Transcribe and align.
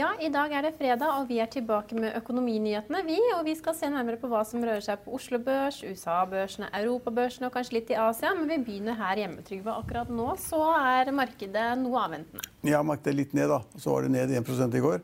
Ja, 0.00 0.14
i 0.16 0.30
dag 0.32 0.52
er 0.56 0.64
det 0.64 0.78
fredag, 0.78 1.10
og 1.18 1.26
vi 1.28 1.42
er 1.42 1.48
tilbake 1.50 1.92
med 1.98 2.14
økonominyhetene. 2.16 3.02
vi, 3.04 3.18
Og 3.36 3.44
vi 3.44 3.52
skal 3.54 3.74
se 3.76 3.88
nærmere 3.90 4.16
på 4.16 4.30
hva 4.32 4.40
som 4.48 4.62
rører 4.64 4.80
seg 4.80 5.02
på 5.04 5.12
Oslo 5.12 5.36
Børs, 5.44 5.82
USA-børsene, 5.84 6.70
Europabørsene 6.78 7.50
og 7.50 7.52
kanskje 7.52 7.74
litt 7.76 7.90
i 7.92 7.98
Asia. 8.00 8.30
Men 8.38 8.48
vi 8.48 8.56
begynner 8.64 8.96
her 8.96 9.20
hjemme, 9.20 9.44
Trygve. 9.44 9.74
Akkurat 9.74 10.08
nå 10.08 10.30
så 10.40 10.62
er 10.78 11.12
markedet 11.12 11.66
noe 11.82 12.00
avventende. 12.06 12.46
Ja, 12.64 12.80
markedet 12.80 13.12
er 13.12 13.18
litt 13.18 13.34
ned, 13.36 13.52
da. 13.52 13.60
Så 13.76 13.92
var 13.92 14.08
det 14.08 14.14
ned 14.14 14.32
1 14.40 14.78
i 14.78 14.80
går. 14.86 15.02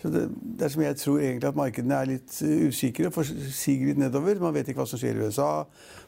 Så 0.00 0.08
det, 0.08 0.22
det 0.32 0.64
er 0.64 0.72
som 0.72 0.82
jeg 0.82 0.96
tror 0.96 1.18
egentlig 1.20 1.48
at 1.50 1.58
markedene 1.58 1.96
er 1.96 2.08
litt 2.08 2.36
uh, 2.40 2.68
usikre, 2.70 3.10
og 3.12 3.26
siger 3.26 3.90
litt 3.90 4.00
nedover. 4.00 4.40
Man 4.40 4.54
vet 4.56 4.70
ikke 4.70 4.80
hva 4.80 4.88
som 4.88 5.00
skjer 5.00 5.18
i 5.18 5.26
USA, 5.26 5.50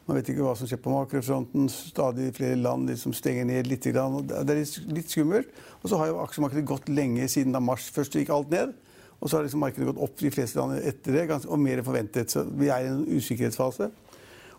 man 0.07 0.17
vet 0.17 0.31
ikke 0.33 0.43
hva 0.43 0.55
som 0.59 0.67
skjer 0.67 0.81
på 0.83 0.91
makrofronten. 0.91 1.69
Stadig 1.71 2.31
flere 2.35 2.57
land 2.59 2.89
liksom 2.91 3.13
stenger 3.15 3.47
ned 3.47 3.69
litt. 3.71 3.85
Og 4.01 4.25
det 4.27 4.41
er 4.41 4.63
litt, 4.91 5.11
skummelt. 5.11 5.53
Og 5.81 5.91
så 5.91 5.99
har 6.01 6.09
jo 6.09 6.17
aksjemarkedet 6.23 6.65
gått 6.67 6.89
lenge 6.91 7.29
siden 7.31 7.55
da 7.55 7.61
mars. 7.63 7.87
Først 7.93 8.17
gikk 8.17 8.33
alt 8.33 8.51
ned. 8.51 8.73
Og 9.21 9.29
så 9.29 9.37
har 9.37 9.45
liksom 9.45 9.61
markedet 9.63 9.87
gått 9.87 10.01
opp 10.03 10.17
de 10.19 10.31
fleste 10.35 10.59
land 10.59 10.81
etter 10.83 11.15
det, 11.15 11.37
og 11.47 11.61
mer 11.61 11.79
enn 11.79 11.87
forventet. 11.87 12.33
Så 12.33 12.43
vi 12.49 12.67
er 12.67 12.83
i 12.83 12.91
en 12.91 13.05
usikkerhetsfase. 13.07 13.87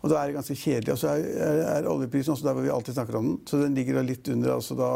Og 0.01 0.13
da 0.13 0.21
er 0.21 0.31
det 0.31 0.39
ganske 0.39 0.57
kjedelig. 0.57 0.95
Og 0.95 1.01
så 1.03 1.13
er, 1.13 1.29
er, 1.45 1.61
er 1.75 1.91
oljeprisen 1.93 2.33
også 2.33 2.47
der 2.47 2.57
hvor 2.57 2.65
vi 2.65 2.73
alltid 2.73 2.97
snakker 2.97 3.21
om 3.21 3.29
den. 3.29 3.39
Så 3.49 3.61
den 3.61 3.77
ligger 3.77 4.01
litt 4.05 4.29
under 4.33 4.57
altså 4.57 4.77
da 4.81 4.91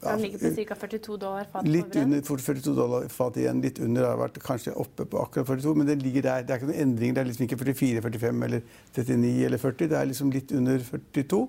Den 0.00 0.22
ligger 0.22 0.38
på 0.38 0.50
ca. 0.54 0.74
42 0.74 1.16
dollar 1.16 1.46
fatet. 1.52 1.70
Litt 1.72 1.96
under 1.96 2.22
42 2.22 2.74
dollar 2.76 3.08
fatet 3.08 3.42
igjen. 3.42 3.60
Litt 3.64 3.78
under 3.80 4.08
har 4.10 4.18
vært 4.20 4.40
kanskje 4.44 4.74
oppe 4.76 5.06
på 5.08 5.20
akkurat 5.22 5.48
42, 5.48 5.74
men 5.74 5.88
det 5.88 6.00
ligger 6.02 6.26
der. 6.26 6.42
Det 6.44 6.54
er 6.54 6.60
ikke 6.60 6.72
noen 6.72 6.82
endring. 6.84 7.14
Det 7.16 7.22
er 7.22 7.30
liksom 7.30 7.46
ikke 7.48 7.60
44, 7.62 8.02
45 8.04 8.42
eller 8.48 8.66
39 8.92 9.46
eller 9.48 9.62
40. 9.62 9.92
Det 9.92 10.00
er 10.00 10.10
liksom 10.12 10.34
litt 10.34 10.52
under 10.56 10.84
42. 10.90 11.46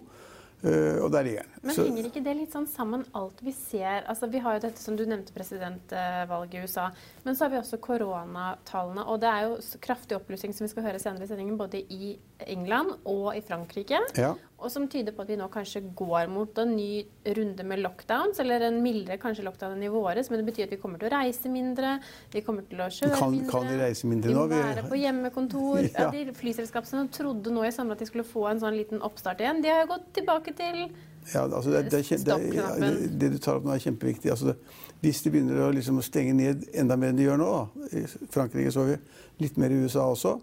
Uh, 0.57 1.03
og 1.05 1.11
der 1.13 1.27
ligger 1.27 1.43
den. 1.45 1.57
Men 1.69 1.75
henger 1.77 2.07
ikke 2.09 2.21
det 2.25 2.33
litt 2.39 2.55
sånn 2.55 2.65
sammen, 2.65 3.03
alt 3.19 3.43
vi 3.45 3.51
ser? 3.53 4.07
Altså, 4.09 4.25
vi 4.31 4.39
har 4.41 4.55
jo 4.57 4.63
dette 4.63 4.81
som 4.81 4.95
du 4.97 5.03
nevnte, 5.05 5.35
presidentvalget 5.35 6.55
i 6.57 6.63
USA. 6.65 6.87
Men 7.27 7.37
så 7.37 7.45
har 7.45 7.53
vi 7.53 7.59
også 7.59 7.77
koronatallene. 7.83 9.05
Og 9.05 9.21
det 9.21 9.29
er 9.29 9.45
jo 9.45 9.59
kraftig 9.83 10.17
oppblussing 10.17 10.55
som 10.57 10.65
vi 10.65 10.71
skal 10.71 10.87
høre 10.87 11.03
senere 11.03 11.27
i 11.27 11.29
sendingen, 11.29 11.59
både 11.59 11.83
i 11.93 12.15
England 12.45 12.93
og 13.09 13.31
i 13.35 13.41
Frankrike. 13.41 13.99
Ja. 14.17 14.33
Og 14.57 14.71
som 14.73 14.87
tyder 14.89 15.13
på 15.13 15.21
at 15.21 15.29
vi 15.29 15.37
nå 15.37 15.47
kanskje 15.53 15.83
går 15.97 16.29
mot 16.33 16.57
en 16.61 16.71
ny 16.75 17.03
runde 17.37 17.65
med 17.67 17.81
lockdowns, 17.83 18.39
eller 18.41 18.67
en 18.67 18.79
mildere 18.81 19.19
kanskje 19.21 19.45
lockdown 19.45 19.75
enn 19.75 19.85
i 19.85 19.91
våres. 19.93 20.29
Men 20.29 20.41
det 20.41 20.47
betyr 20.49 20.67
at 20.67 20.73
vi 20.73 20.79
kommer 20.81 21.01
til 21.01 21.09
å 21.09 21.13
reise 21.13 21.51
mindre, 21.53 21.97
vi 22.33 22.41
kommer 22.45 22.65
til 22.69 22.81
å 22.81 22.89
kjøre 22.93 23.19
Kan- 23.19 23.35
mindre. 23.35 23.51
kan 23.51 23.67
vi 23.69 23.77
reise 23.81 24.09
mindre 24.09 24.33
vi 24.33 24.37
må 24.37 24.47
være 24.51 24.85
på 24.89 25.01
hjemmekontor. 25.01 25.83
ja. 25.99 26.09
De 26.13 26.33
flyselskapene 26.37 27.03
som 27.03 27.11
trodde 27.19 27.53
nå 27.53 27.67
i 27.67 27.71
sommer 27.75 27.97
at 27.97 28.01
de 28.01 28.09
skulle 28.09 28.25
få 28.27 28.47
en 28.51 28.61
sånn 28.63 28.77
liten 28.77 29.01
oppstart 29.05 29.41
igjen, 29.41 29.61
de 29.61 29.73
har 29.73 29.85
jo 29.85 29.93
gått 29.95 30.11
tilbake 30.21 30.55
til 30.57 30.87
Ja, 31.33 31.43
altså 31.43 31.73
det, 31.73 31.89
det, 31.91 32.03
det, 32.23 32.35
det, 32.79 32.91
det 33.19 33.31
du 33.33 33.37
tar 33.43 33.57
opp 33.59 33.65
nå, 33.67 33.73
er 33.75 33.83
kjempeviktig. 33.83 34.31
Altså 34.31 34.55
hvis 35.03 35.21
de 35.21 35.29
begynner 35.33 35.59
å 35.67 35.71
liksom 35.75 35.99
stenge 36.01 36.33
ned 36.33 36.63
enda 36.73 36.95
mer 36.97 37.11
enn 37.13 37.19
de 37.19 37.27
gjør 37.27 37.41
nå, 37.41 37.49
i 37.93 38.05
Frankrike 38.33 38.71
så 38.73 38.87
vi 38.87 38.95
litt 39.43 39.59
mer 39.61 39.73
i 39.73 39.81
USA 39.83 40.07
også, 40.09 40.37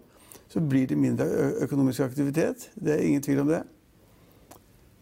så 0.47 0.61
blir 0.61 0.87
det 0.87 0.97
mindre 0.97 1.25
økonomisk 1.65 1.99
aktivitet. 2.05 2.69
Det 2.75 2.93
er 2.93 3.05
ingen 3.05 3.21
tvil 3.21 3.39
om 3.39 3.47
det. 3.47 3.63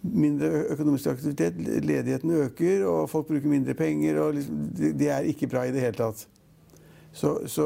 Mindre 0.04 0.50
økonomisk 0.74 1.08
aktivitet, 1.08 1.58
ledigheten 1.84 2.32
øker, 2.32 2.86
og 2.86 3.10
folk 3.10 3.28
bruker 3.28 3.48
mindre 3.48 3.74
penger. 3.74 4.20
og 4.20 4.34
liksom, 4.34 4.70
det, 4.78 5.10
er 5.10 5.20
ikke 5.20 5.48
bra 5.48 5.64
i 5.64 5.72
det 5.72 5.82
hele 5.82 6.00
tatt. 6.00 6.28
Så, 7.14 7.48
så, 7.48 7.66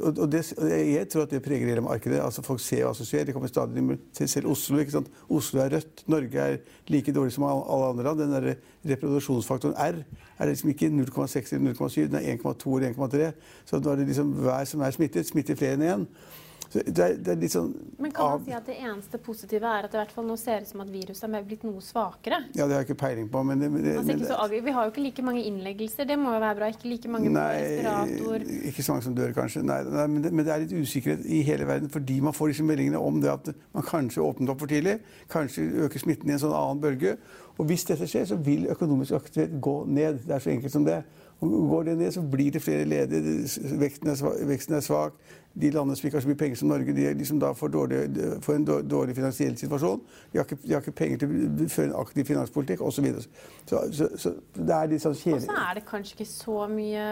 og 0.00 0.32
det, 0.32 0.40
jeg 0.70 1.08
tror 1.12 1.22
at 1.22 1.30
det 1.30 1.42
preger 1.44 1.68
hele 1.68 1.80
markedet. 1.84 2.20
Altså 2.24 2.42
Folk 2.42 2.62
ser 2.64 2.86
hva 2.86 2.94
som 2.96 3.04
skjer. 3.04 3.26
Det 3.28 3.34
kommer 3.36 3.48
stadig 3.48 3.98
til 4.16 4.28
selv 4.28 4.48
Oslo. 4.48 4.78
ikke 4.80 4.94
sant? 4.94 5.10
Oslo 5.28 5.60
er 5.60 5.74
rødt. 5.76 6.02
Norge 6.08 6.40
er 6.40 6.56
like 6.88 7.12
dårlig 7.12 7.32
som 7.32 7.44
alle 7.44 7.90
andre 7.90 8.04
land. 8.04 8.22
Den 8.22 8.32
der 8.32 8.54
reproduksjonsfaktoren 8.94 9.76
R 9.76 10.00
er 10.38 10.48
liksom 10.48 10.72
ikke 10.72 10.88
0,6 10.88 11.54
eller 11.54 11.74
0,7, 11.74 12.00
den 12.00 12.14
er 12.14 12.36
1,2 12.40 12.76
eller 12.76 12.96
1,3. 12.96 13.30
Så 13.66 13.78
da 13.78 13.92
er 13.92 13.96
det 13.96 14.06
liksom 14.06 14.32
hver 14.40 14.64
som 14.64 14.80
er 14.80 14.96
smittet, 14.96 15.28
smitter 15.28 15.58
flere 15.58 15.76
enn 15.76 15.88
én. 15.92 16.08
Så 16.08 16.47
det 16.72 17.00
er, 17.00 17.14
det 17.16 17.30
er 17.32 17.38
litt 17.40 17.52
sånn 17.54 17.70
Men 17.96 18.12
kan 18.12 18.34
man 18.34 18.42
si 18.44 18.52
at 18.52 18.66
det 18.68 18.74
eneste 18.76 19.18
positive 19.24 19.64
er 19.64 19.86
at 19.86 19.92
det 19.92 19.96
i 19.96 20.00
hvert 20.02 20.12
fall 20.12 20.26
nå 20.28 20.34
ser 20.36 20.66
ut 20.66 20.68
som 20.68 20.82
at 20.84 20.90
viruset 20.92 21.24
er 21.24 21.46
blitt 21.46 21.64
noe 21.64 21.80
svakere? 21.84 22.42
Ja, 22.52 22.66
det 22.66 22.76
har 22.76 22.82
jeg 22.82 22.90
ikke 22.90 22.98
peiling 23.06 23.30
på, 23.32 23.42
men, 23.48 23.62
det, 23.62 23.70
men, 23.72 23.86
det, 23.86 23.94
Altså, 23.98 24.16
men 24.18 24.26
så, 24.28 24.36
vi 24.52 24.74
har 24.76 24.84
jo 24.84 24.92
ikke 24.92 25.04
like 25.06 25.24
mange 25.24 25.44
innleggelser, 25.48 26.08
det 26.10 26.18
må 26.20 26.34
jo 26.34 26.42
være 26.44 26.58
bra. 26.60 26.68
Ikke 26.74 26.90
like 26.90 27.12
mange 27.12 27.32
Nei, 27.32 27.46
respirator. 27.56 28.44
ikke 28.70 28.84
så 28.84 28.94
mange 28.94 29.06
som 29.08 29.16
dør, 29.16 29.32
kanskje. 29.38 29.64
Nei, 29.64 29.80
nei, 29.88 30.06
men, 30.12 30.24
det, 30.26 30.32
men 30.34 30.48
det 30.48 30.54
er 30.54 30.64
litt 30.66 30.76
usikkerhet 30.76 31.24
i 31.24 31.40
hele 31.48 31.68
verden 31.68 31.92
fordi 31.92 32.20
man 32.28 32.36
får 32.36 32.52
disse 32.52 32.68
meldingene 32.68 33.00
om 33.00 33.22
det 33.24 33.32
at 33.32 33.52
man 33.76 33.88
kanskje 33.88 34.24
åpnet 34.24 34.52
opp 34.52 34.60
for 34.60 34.70
tidlig. 34.70 34.98
Kanskje 35.32 35.64
øker 35.86 36.04
smitten 36.04 36.28
i 36.28 36.36
en 36.36 36.42
sånn 36.44 36.56
annen 36.56 36.84
bølge. 36.84 37.16
Og 37.58 37.66
hvis 37.66 37.88
dette 37.88 38.06
skjer, 38.06 38.28
så 38.28 38.36
vil 38.38 38.68
økonomisk 38.70 39.16
aktivitet 39.18 39.56
gå 39.64 39.80
ned. 39.88 40.20
Det 40.28 40.36
er 40.36 40.44
så 40.44 40.52
enkelt 40.52 40.72
som 40.72 40.84
det. 40.86 41.00
Og 41.40 41.68
går 41.70 41.82
det 41.82 41.98
ned, 41.98 42.12
så 42.12 42.22
blir 42.22 42.50
det 42.50 42.62
flere 42.62 42.84
ledige. 42.84 43.48
Veksten 43.78 44.10
er, 44.10 44.14
svak, 44.18 44.38
veksten 44.46 44.74
er 44.74 44.80
svak. 44.82 45.18
De 45.58 45.70
landene 45.74 45.96
som 45.96 46.06
ikke 46.06 46.18
har 46.18 46.22
så 46.22 46.30
mye 46.30 46.38
penger 46.38 46.58
som 46.60 46.68
Norge, 46.70 46.92
de 46.94 47.06
liksom 47.18 47.38
da 47.42 47.48
får, 47.56 47.70
dårlig, 47.74 48.00
får 48.44 48.54
en 48.54 48.66
dårlig 48.86 49.14
finansiell 49.16 49.56
situasjon. 49.58 50.02
De 50.32 50.38
har 50.38 50.44
ikke, 50.46 50.58
de 50.62 50.74
har 50.76 50.84
ikke 50.84 50.94
penger 51.00 51.22
til 51.22 51.32
å 51.32 51.68
føre 51.72 51.88
en 51.88 51.94
aktiv 51.98 52.28
finanspolitikk 52.28 52.84
osv. 52.86 53.08
Så, 53.18 53.30
så, 53.66 53.80
så, 53.96 54.08
så 54.22 54.32
det 54.54 54.76
er 54.76 54.92
litt 54.92 55.02
sånn 55.02 55.16
Og 55.18 55.42
så 55.42 55.56
er 55.64 55.80
det 55.80 55.84
kanskje 55.88 56.14
ikke 56.18 56.28
så 56.30 56.58
mye 56.70 57.08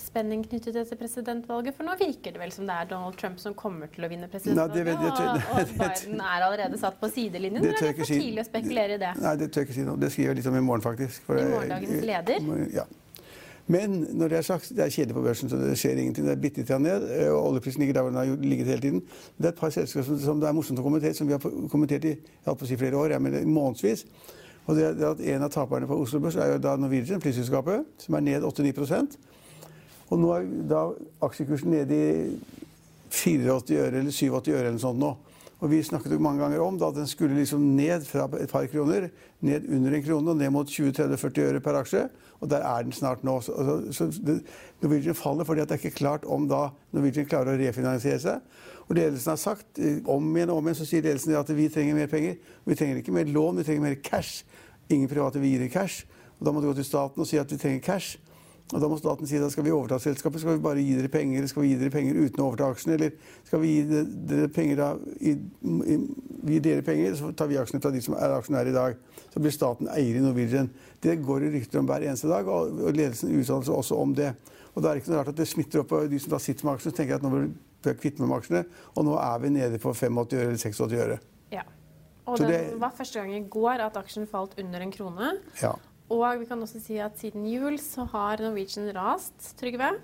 spenning 0.00 0.46
knyttet 0.46 0.78
til 0.78 1.00
presidentvalget, 1.02 1.76
for 1.76 1.88
nå 1.88 1.98
virker 2.00 2.32
det 2.32 2.40
vel 2.40 2.54
som 2.54 2.70
det 2.70 2.78
er 2.78 2.88
Donald 2.94 3.18
Trump 3.20 3.42
som 3.42 3.58
kommer 3.58 3.92
til 3.92 4.06
å 4.06 4.12
vinne 4.12 4.24
Nei, 4.24 4.30
det 4.30 4.38
presidentvalget, 4.38 4.88
vet 4.88 5.04
jeg 5.04 5.12
ikke. 5.12 5.44
og, 5.52 5.60
og 5.60 5.76
Biden 5.82 6.24
er 6.32 6.46
allerede 6.48 6.80
satt 6.80 6.98
på 7.02 7.12
sidelinjen? 7.12 7.60
Det 7.60 7.74
Eller 7.74 7.90
er 7.90 7.92
det 7.92 8.00
for 8.00 8.14
tidlig 8.14 8.46
å 8.46 8.48
spekulere 8.48 8.96
i 8.96 9.04
det? 9.04 9.12
Nei, 9.20 9.36
det 9.42 9.52
tør 9.52 9.66
jeg 9.66 9.68
ikke 9.68 9.78
si 9.82 9.86
nå. 9.90 10.00
Det 10.00 10.12
skriver 10.14 10.32
jeg 10.32 10.40
litt 10.40 10.50
om 10.52 10.58
i 10.58 10.66
morgen, 10.70 10.84
faktisk. 10.84 11.28
For 11.28 11.40
I 11.40 11.48
morgendagens 11.50 12.04
leder? 12.08 12.52
Ja. 12.72 12.88
Men 13.70 14.06
når 14.18 14.28
det 14.28 14.38
er 14.38 14.42
sagt, 14.46 14.72
det 14.74 14.84
er 14.84 14.90
kjedelig 14.90 15.14
på 15.14 15.22
børsen, 15.22 15.50
så 15.50 15.56
det 15.56 15.78
skjer 15.78 16.00
ingenting. 16.00 16.26
Det 16.26 16.34
er 16.34 16.40
bitte 16.42 16.62
litt 16.62 16.72
ned, 16.82 17.06
eh, 17.14 17.30
og 17.30 17.52
oljeprisen 17.52 17.80
ligger 17.80 17.94
der 17.94 18.02
hvor 18.02 18.10
den 18.10 18.18
har 18.18 18.42
ligget 18.42 18.66
hele 18.66 18.80
tiden. 18.80 19.02
Det 19.38 19.46
er 19.46 19.54
et 19.54 19.60
par 19.60 19.70
selskaper 19.70 20.18
som, 20.18 20.40
det 20.40 20.48
er 20.48 20.56
morsomt 20.56 20.82
å 20.82 20.86
kommentere, 20.86 21.14
som 21.14 21.30
vi 21.30 21.36
har 21.36 21.42
kommentert 21.70 22.04
i 22.10 22.16
si 22.66 22.76
flere 22.76 22.98
år, 22.98 23.14
jeg 23.14 23.22
mener 23.22 23.46
månedsvis. 23.46 24.06
Og 24.66 24.76
det 24.76 24.96
det 24.98 25.06
at 25.06 25.20
En 25.20 25.42
av 25.42 25.50
taperne 25.50 25.86
på 25.86 25.98
Oslo 25.98 26.20
Børs 26.20 26.36
er 26.36 26.52
jo 26.52 26.58
da 26.58 26.76
Norwegian, 26.76 27.20
flyselskapet, 27.20 27.84
som 27.98 28.14
er 28.14 28.20
ned 28.20 28.42
8-9 28.42 29.16
Og 30.10 30.18
nå 30.18 30.32
er 30.32 30.46
da 30.68 30.90
aksjekursen 31.22 31.70
nede 31.70 31.94
i 31.94 32.38
84 33.10 33.76
øre 33.78 33.98
eller 33.98 34.10
87 34.10 34.48
øre 34.48 34.58
eller 34.58 34.72
noe 34.72 34.80
sånt 34.80 34.98
nå. 34.98 35.16
Og 35.62 35.70
vi 35.70 35.78
snakket 35.86 36.16
jo 36.16 36.18
mange 36.18 36.42
ganger 36.42 36.62
om 36.64 36.78
da 36.78 36.88
at 36.90 36.96
den 36.98 37.06
skulle 37.06 37.36
liksom 37.38 37.62
ned 37.76 38.02
fra 38.08 38.24
et 38.40 38.50
par 38.50 38.66
kroner, 38.66 39.06
ned 39.46 39.68
under 39.70 39.94
en 39.94 40.02
krone 40.02 40.32
og 40.32 40.40
ned 40.40 40.50
mot 40.50 40.66
20-30-40 40.66 41.44
øre 41.44 41.60
per 41.62 41.78
aksje. 41.78 42.00
Og 42.42 42.50
der 42.50 42.64
er 42.66 42.82
den 42.82 42.92
snart 42.92 43.22
nå. 43.22 43.36
Så, 43.46 43.54
så, 43.54 43.76
så 43.94 44.08
det, 44.26 44.40
Norwegian 44.82 45.14
faller 45.14 45.46
fordi 45.46 45.62
det 45.62 45.76
er 45.76 45.82
ikke 45.84 46.00
klart 46.02 46.26
om 46.26 46.48
da 46.50 46.64
Norwegian 46.90 47.28
klarer 47.30 47.54
å 47.54 47.60
refinansiere 47.60 48.18
seg. 48.24 48.42
Og 48.88 48.96
ledelsen 48.98 49.30
har 49.36 49.38
sagt 49.38 49.78
eh, 49.78 50.00
om 50.10 50.26
igjen 50.34 50.50
og 50.50 50.58
om 50.58 50.66
igjen 50.66 50.80
så 50.80 50.88
sier 50.88 51.06
ledelsen 51.06 51.38
at 51.38 51.54
vi 51.54 51.68
trenger 51.70 51.94
mer 52.00 52.10
penger. 52.10 52.40
Vi 52.66 52.78
trenger 52.78 52.98
ikke 52.98 53.14
mer 53.14 53.30
lån, 53.30 53.62
vi 53.62 53.68
trenger 53.68 53.86
mer 53.86 54.00
cash. 54.02 54.42
Ingen 54.90 55.10
private 55.12 55.38
vil 55.38 55.54
gi 55.54 55.62
deg 55.62 55.72
cash. 55.76 56.02
Og 56.40 56.48
da 56.48 56.50
må 56.50 56.58
du 56.58 56.72
gå 56.72 56.74
til 56.80 56.90
staten 56.90 57.22
og 57.22 57.30
si 57.30 57.38
at 57.38 57.54
vi 57.54 57.60
trenger 57.62 57.86
cash. 57.86 58.18
Og 58.72 58.80
Da 58.80 58.88
må 58.88 58.96
staten 58.96 59.28
si 59.28 59.40
da 59.40 59.50
skal 59.52 59.66
vi 59.66 59.72
overta 59.74 59.98
selskapet, 60.00 60.40
skal 60.40 60.56
vi 60.56 60.64
bare 60.64 60.80
gi 60.80 60.94
dere 60.96 61.10
penger, 61.12 61.44
skal 61.50 61.64
vi 61.64 61.72
gi 61.74 61.80
dere 61.80 61.92
penger 61.92 62.16
uten 62.16 62.40
å 62.40 62.46
overta 62.48 62.70
aksjene, 62.72 62.94
eller 62.96 63.10
skal 63.44 63.60
vi 63.60 63.72
gi 63.74 64.04
dere 64.30 64.48
penger 64.52 64.80
da, 64.80 64.86
i, 65.20 65.34
i, 65.36 65.96
vi 66.46 66.56
gir 66.56 66.64
dere 66.64 66.86
penger, 66.86 67.18
så 67.18 67.32
tar 67.36 67.50
vi 67.50 67.58
aksjene 67.60 67.84
fra 67.84 67.92
de 67.92 68.00
som 68.04 68.16
er 68.16 68.32
aksjonærer 68.38 68.72
i 68.72 68.76
dag. 68.76 68.96
Så 69.34 69.42
blir 69.44 69.52
staten 69.52 69.90
eier 69.92 70.16
i 70.16 70.24
Norwegian. 70.24 70.70
Det 71.04 71.18
går 71.20 71.44
det 71.44 71.52
rykter 71.58 71.82
om 71.82 71.90
hver 71.90 72.06
eneste 72.06 72.32
dag, 72.32 72.48
og 72.48 72.80
ledelsen 72.96 73.34
uttaler 73.36 73.68
seg 73.68 73.76
også 73.76 74.00
om 74.00 74.16
det. 74.16 74.32
Og 74.72 74.80
da 74.80 74.88
er 74.88 74.96
det 74.96 75.04
ikke 75.04 75.12
noe 75.12 75.20
rart 75.20 75.34
at 75.34 75.42
det 75.42 75.48
smitter 75.50 75.82
opp 75.82 75.92
på 75.92 76.00
de 76.08 76.22
som 76.22 76.32
da 76.32 76.40
sitter 76.40 76.68
med 76.68 76.78
aksjene, 76.78 76.94
og 76.94 77.00
tenker 77.02 77.20
at 77.20 77.26
nå 77.26 77.34
bør 77.34 77.46
vi 77.92 77.98
kvitte 78.00 78.24
med 78.24 78.36
aksjene, 78.38 78.64
og 78.96 79.08
nå 79.08 79.20
er 79.20 79.44
vi 79.44 79.52
nede 79.52 79.80
på 79.82 79.92
85 79.92 80.36
øre 80.38 80.48
eller 80.48 80.64
86 80.64 80.98
øre. 81.04 81.20
Ja. 81.52 81.68
Og 82.24 82.38
det, 82.40 82.48
det 82.72 82.80
var 82.80 82.92
første 82.96 83.20
gang 83.20 83.34
i 83.36 83.44
går 83.52 83.82
at 83.84 83.96
aksjen 83.98 84.28
falt 84.30 84.54
under 84.62 84.84
en 84.84 84.92
krone. 84.94 85.34
Ja. 85.60 85.74
Og 86.12 86.40
vi 86.42 86.48
kan 86.48 86.60
også 86.60 86.80
si 86.82 86.98
at 87.00 87.16
siden 87.20 87.46
jul 87.48 87.78
så 87.80 88.04
har 88.12 88.42
Norwegian 88.44 88.90
rast, 88.96 89.54
Trygve. 89.60 89.94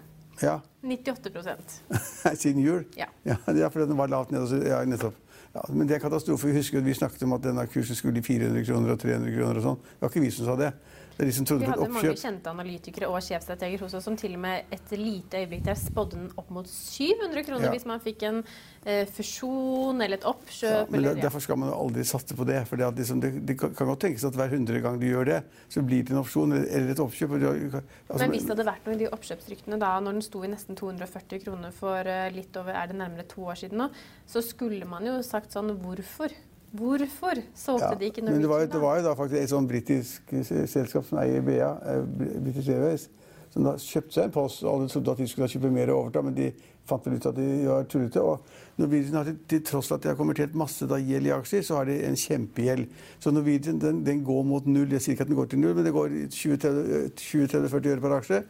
Ja. 0.43 0.59
98% 0.87 1.81
Siden 2.43 2.63
jul? 2.63 2.85
Ja. 2.97 3.09
ja. 3.27 3.37
Det 3.47 3.65
er 3.65 3.73
fordi 3.75 3.89
den 3.91 3.99
var 3.99 4.11
lavt 4.11 4.31
nede. 4.31 4.61
Ja, 4.65 4.85
nettopp. 4.87 5.17
Ja, 5.55 5.65
men 5.73 5.89
det 5.89 5.97
er 5.97 6.03
katastrofe. 6.05 6.47
Vi 6.47 6.61
husker 6.61 6.79
at 6.79 6.87
vi 6.87 6.95
snakket 6.95 7.25
om 7.27 7.35
at 7.35 7.43
denne 7.43 7.65
kursen 7.67 7.97
skulle 7.99 8.21
i 8.21 8.23
400 8.23 8.65
kroner 8.69 8.95
og 8.95 9.01
300 9.03 9.35
kroner 9.35 9.59
og 9.59 9.65
sånn. 9.65 9.81
Det 9.83 10.05
var 10.05 10.13
ikke 10.13 10.25
vi 10.25 10.33
som 10.35 10.49
sa 10.49 10.57
det. 10.61 10.73
Det 11.19 11.27
de 11.27 11.33
som 11.35 11.47
trodde 11.49 11.67
Vi 11.67 11.71
hadde 11.73 11.87
mange 11.91 12.15
kjente 12.15 12.51
analytikere 12.53 13.09
og 13.11 13.19
sjefstrateger 13.27 13.81
hos 13.83 13.95
oss 13.99 14.05
som 14.07 14.15
til 14.19 14.37
og 14.37 14.43
med 14.45 14.69
et 14.75 14.93
lite 14.95 15.41
øyeblikk 15.41 15.65
der 15.67 15.75
spådde 15.79 16.15
den 16.15 16.29
opp 16.39 16.53
mot 16.55 16.69
700 16.71 17.43
kroner 17.49 17.67
ja. 17.67 17.73
hvis 17.75 17.87
man 17.91 18.03
fikk 18.05 18.23
en 18.29 18.39
eh, 18.85 19.03
fusjon 19.11 19.99
eller 19.99 20.21
et 20.21 20.27
oppkjøp. 20.31 20.77
Ja, 20.77 20.85
men 20.93 21.01
eller, 21.01 21.19
Derfor 21.19 21.43
skal 21.43 21.59
man 21.59 21.73
aldri 21.75 22.05
satse 22.07 22.39
på 22.39 22.47
det. 22.47 22.61
for 22.71 22.79
det, 22.79 22.93
liksom, 23.01 23.23
det, 23.25 23.33
det, 23.49 23.59
kan 23.59 23.91
godt 23.91 24.05
tenkes 24.07 24.29
at 24.31 24.39
hver 24.39 24.55
hundre 24.55 24.83
gang 24.85 25.01
du 25.03 25.09
gjør 25.09 25.27
det, 25.33 25.41
så 25.67 25.83
blir 25.83 26.07
det 26.07 26.15
en 26.15 26.23
opsjon 26.23 26.55
eller 26.55 26.95
et 26.95 27.03
oppkjøp. 27.03 27.35
Altså, 27.35 28.23
men 28.23 28.37
hvis 28.37 28.47
det 28.47 28.55
hadde 28.55 28.69
vært 28.71 28.87
noe 28.87 28.95
i 28.95 29.03
de 29.03 29.11
oppkjøpsryktene 29.19 29.81
da, 29.83 29.97
når 29.99 30.21
den 30.21 30.27
sto 30.29 30.45
i 30.47 30.53
nesten 30.55 30.79
240 30.79 31.43
kroner 31.43 31.75
for 31.75 31.99
uh, 31.99 32.29
litt 32.31 32.55
over 32.63 32.79
er 32.79 32.93
det 32.93 33.01
nærmere 33.03 33.27
to 33.27 33.43
år 33.43 33.59
siden 33.59 33.83
nå, 33.83 33.91
så 34.31 34.45
skulle 34.45 34.87
man 34.87 35.11
jo 35.11 35.19
sagt 35.27 35.51
sånn 35.57 35.75
Hvorfor? 35.83 36.33
Hvorfor 36.77 37.39
solgte 37.57 37.87
ja, 37.95 37.97
de 37.97 38.09
ikke 38.11 38.23
Norwegian? 38.23 38.43
Det 38.43 38.49
var, 38.51 38.67
det 38.73 38.81
var, 38.83 38.97
jo 38.99 39.05
da 39.07 39.15
faktisk 39.17 39.41
et 39.41 39.53
sånn 39.53 39.69
britisk 39.69 40.35
selskap 40.69 41.07
som 41.09 41.21
eier 41.23 41.45
BA, 41.45 41.71
eh, 41.89 42.03
British 42.45 42.69
Airways, 42.69 43.07
som 43.55 43.65
da 43.65 43.73
kjøpte 43.81 44.19
seg 44.19 44.29
en 44.29 44.35
post. 44.35 44.67
Alle 44.69 44.91
trodde 44.93 45.15
at 45.15 45.23
de 45.23 45.29
skulle 45.31 45.49
kjøpe 45.49 45.73
mer 45.73 45.95
og 45.95 46.03
overta, 46.03 46.23
men 46.27 46.37
de 46.37 46.51
fant 46.89 47.09
vel 47.09 47.17
ut 47.17 47.29
at 47.31 47.39
de 47.39 47.49
var 47.65 47.89
tullete. 47.89 48.21
Og 48.21 48.81
Norwegian 48.83 49.17
har 49.17 49.33
til 49.49 49.65
tross 49.65 49.89
for 49.89 49.97
at 49.97 50.05
de 50.05 50.13
har 50.13 50.21
konvertert 50.21 50.57
masse 50.61 50.89
da, 50.91 51.01
gjeld 51.01 51.31
i 51.31 51.35
aksjer, 51.39 51.65
så 51.65 51.81
har 51.81 51.89
de 51.89 51.99
en 52.05 52.21
kjempegjeld. 52.21 52.89
Så 53.25 53.33
Norwegian 53.33 53.81
den, 53.81 54.05
den, 54.05 54.25
går 54.29 54.45
mot 54.53 54.69
null. 54.69 54.93
Jeg 54.93 55.05
sier 55.05 55.17
ikke 55.17 55.25
at 55.25 55.33
den 55.33 55.41
går 55.41 55.53
til 55.53 55.65
null, 55.65 55.77
men 55.79 55.89
det 55.89 55.97
går 55.97 56.17
20-30-40 56.37 57.93
øre 57.95 58.05
per 58.05 58.19
aksje. 58.21 58.43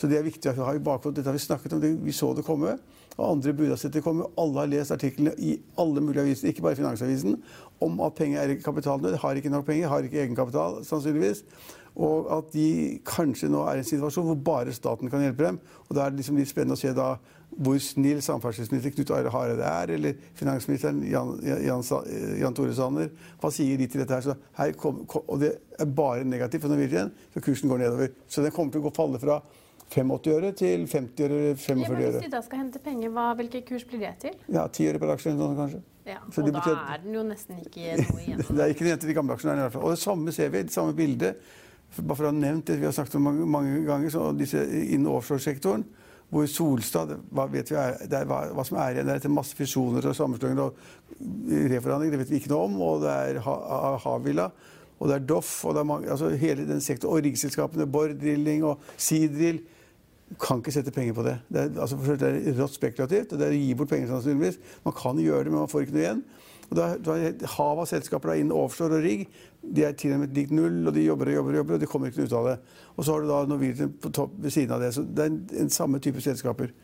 Så 0.00 0.08
det 0.08 0.16
er 0.18 0.26
viktig 0.26 0.52
å 0.52 0.64
ha 0.64 0.76
i 0.76 0.84
bakhodet. 0.84 1.20
Dette 1.20 1.28
har 1.28 1.36
vi 1.36 1.44
snakket 1.44 1.76
om, 1.76 1.84
det, 1.84 1.92
vi 2.04 2.16
så 2.16 2.32
det 2.36 2.44
komme 2.44 2.78
og 3.16 3.30
andre 3.30 3.54
budasetter 3.56 4.04
kommer. 4.04 4.28
Alle 4.38 4.60
har 4.60 4.72
lest 4.72 4.92
artiklene 4.92 5.32
i 5.38 5.56
alle 5.80 6.02
mulige 6.04 6.24
aviser, 6.26 6.50
ikke 6.50 6.64
bare 6.66 6.76
Finansavisen, 6.76 7.38
om 7.80 8.00
at 8.04 8.14
penger 8.18 8.40
er 8.40 8.52
i 8.52 8.60
kapitalnød. 8.60 9.16
Har 9.22 9.40
ikke 9.40 9.52
nok 9.52 9.66
penger, 9.66 9.88
har 9.88 10.04
ikke 10.04 10.20
egenkapital, 10.20 10.84
sannsynligvis. 10.84 11.44
Og 11.96 12.28
at 12.38 12.52
de 12.52 12.98
kanskje 13.08 13.48
nå 13.48 13.62
er 13.64 13.78
i 13.78 13.84
en 13.84 13.88
situasjon 13.88 14.28
hvor 14.28 14.36
bare 14.44 14.74
staten 14.76 15.10
kan 15.10 15.24
hjelpe 15.24 15.46
dem. 15.46 15.60
Og 15.88 15.96
da 15.96 16.04
er 16.04 16.12
det 16.12 16.20
liksom 16.20 16.36
litt 16.36 16.50
spennende 16.50 16.76
å 16.76 16.80
se 16.80 16.92
da 16.96 17.14
hvor 17.56 17.78
snill 17.80 18.18
samferdselsminister 18.20 18.92
Knut 18.92 19.10
Are 19.16 19.30
Hareide 19.32 19.64
er, 19.64 19.92
eller 19.94 20.16
finansministeren 20.36 20.98
Jan, 21.08 21.38
Jan, 21.46 21.84
Jan, 22.40 22.56
Tore 22.56 22.74
Sanner. 22.76 23.08
Hva 23.40 23.50
sier 23.54 23.80
de 23.80 23.86
til 23.88 24.02
dette 24.02 24.18
her? 24.18 24.42
her 24.58 24.74
kom, 24.76 25.04
kom, 25.08 25.24
og 25.24 25.40
det 25.40 25.54
er 25.80 25.88
bare 25.88 26.26
negativt 26.28 26.66
for 26.66 26.74
Norwegian, 26.74 27.14
så 27.32 27.40
kursen 27.40 27.72
går 27.72 27.86
nedover. 27.86 28.12
Så 28.28 28.44
den 28.44 28.52
kommer 28.52 28.74
til 28.74 28.84
å 28.84 28.90
gå 28.90 28.92
falle 28.98 29.22
fra 29.22 29.38
85 29.90 30.32
øre 30.34 30.52
til 30.52 30.86
50 30.90 31.26
øre, 31.26 31.56
45 31.56 31.96
øre. 31.96 32.14
Hvis 32.16 32.24
de 32.24 32.32
da 32.32 32.40
skal 32.44 32.62
hente 32.64 32.80
penger, 32.82 33.12
hva, 33.14 33.28
hvilke 33.38 33.62
kurs 33.68 33.84
blir 33.86 34.02
det 34.02 34.16
til? 34.24 34.40
Ja, 34.52 34.66
10 34.66 34.88
øre 34.90 35.02
per 35.02 35.12
aksje 35.14 35.34
sånn, 35.36 35.54
kanskje. 35.58 35.82
Ja, 36.06 36.20
og 36.22 36.34
da 36.36 36.52
betyr, 36.54 36.74
er 36.78 36.98
den 37.02 37.14
jo 37.16 37.22
nesten 37.26 37.60
ikke 37.62 37.94
noe 37.98 38.22
igjen. 38.22 38.42
det 38.56 38.62
er 38.62 38.74
ikke 38.74 38.86
igjen 38.86 39.00
til 39.02 39.10
de 39.10 39.16
gamle 39.16 39.34
aksjene. 39.34 39.56
i 39.58 39.64
hvert 39.64 39.74
fall. 39.74 39.86
Og 39.88 39.94
det 39.94 40.02
samme 40.02 40.34
ser 40.34 40.50
vi, 40.54 40.64
det 40.66 40.74
samme 40.74 40.94
bildet. 40.98 41.40
Bare 41.96 42.18
for 42.18 42.26
å 42.26 42.30
ha 42.32 42.36
nevnt 42.36 42.66
det 42.68 42.80
vi 42.80 42.86
har 42.86 42.94
snakket 42.94 43.16
om 43.18 43.26
mange, 43.26 43.46
mange 43.50 43.80
ganger, 43.86 44.12
så 44.12 44.28
disse 44.36 44.62
innen 44.66 45.08
offshoresektoren, 45.10 45.86
hvor 46.30 46.46
Solstad 46.50 47.12
hva 47.30 47.44
vet 47.50 47.70
vi 47.70 47.76
er, 47.78 48.00
er, 48.02 48.24
hva, 48.26 48.40
hva, 48.54 48.64
som 48.66 48.78
er 48.82 48.96
igjen, 48.96 49.06
det 49.06 49.14
er 49.14 49.20
etter 49.20 49.32
masse 49.32 49.54
fisjoner 49.54 50.08
og 50.10 50.16
sammenslåinger 50.18 50.64
og 50.64 50.80
reforhandlinger, 51.70 52.16
det 52.16 52.22
vet 52.24 52.32
vi 52.34 52.40
ikke 52.42 52.50
noe 52.50 52.66
om. 52.66 52.80
Og 52.86 53.06
det 53.06 53.14
er 53.14 53.38
Havila. 54.02 54.50
Og 54.96 55.10
det 55.10 55.16
er 55.18 55.24
Doff, 55.28 55.58
og 55.66 55.74
det 55.76 55.82
er 55.82 55.88
mange, 55.90 56.10
altså 56.10 56.30
hele 56.40 56.64
den 56.68 56.80
sektoren, 56.80 57.18
og 57.18 57.26
riggselskapene, 57.26 57.86
Borr 57.92 58.14
Drilling 58.16 58.64
og 58.64 58.84
Seadrill 58.96 59.60
kan 60.42 60.58
ikke 60.58 60.74
sette 60.74 60.90
penger 60.90 61.14
på 61.14 61.22
det. 61.22 61.36
Det 61.48 61.60
er, 61.60 61.80
altså, 61.80 61.96
det 62.18 62.30
er 62.30 62.56
rått 62.58 62.74
spekulativt. 62.74 63.32
og 63.32 63.38
Det 63.38 63.46
er 63.46 63.54
å 63.54 63.60
gi 63.60 63.74
bort 63.78 63.92
penger 63.92 64.10
sannsynligvis. 64.10 64.58
Man 64.84 64.96
kan 64.98 65.20
gjøre 65.22 65.46
det, 65.46 65.52
men 65.52 65.62
man 65.62 65.70
får 65.70 65.86
ikke 65.86 65.96
noe 65.96 66.02
igjen. 66.02 66.24
Og 66.66 66.74
da, 66.74 66.86
da 66.98 67.14
Havet 67.52 67.84
av 67.84 67.86
selskaper 67.92 68.32
innen 68.34 68.54
offshore 68.54 68.98
og 68.98 69.04
rigg 69.06 69.28
de 69.62 69.84
er 69.86 69.94
til 69.98 70.16
og 70.16 70.24
med 70.24 70.34
lik 70.34 70.50
null, 70.54 70.80
og 70.86 70.94
de 70.94 71.04
jobber 71.06 71.30
og 71.30 71.38
jobber, 71.38 71.54
og 71.54 71.60
jobber, 71.60 71.76
og 71.76 71.80
de 71.82 71.88
kommer 71.90 72.10
ikke 72.10 72.26
ut 72.26 72.34
av 72.38 72.50
det. 72.50 72.56
Og 72.96 73.06
så 73.06 73.14
har 73.14 73.22
du 73.22 73.30
da 73.30 73.38
Norwegian 73.50 73.94
på 74.02 74.10
topp 74.14 74.34
ved 74.42 74.54
siden 74.54 74.74
av 74.74 74.82
det. 74.82 74.92
Så 74.94 75.02
det 75.06 75.24
er 75.24 75.30
en, 75.32 75.40
en 75.62 75.72
samme 75.74 76.02
type 76.02 76.22
selskaper. 76.22 76.74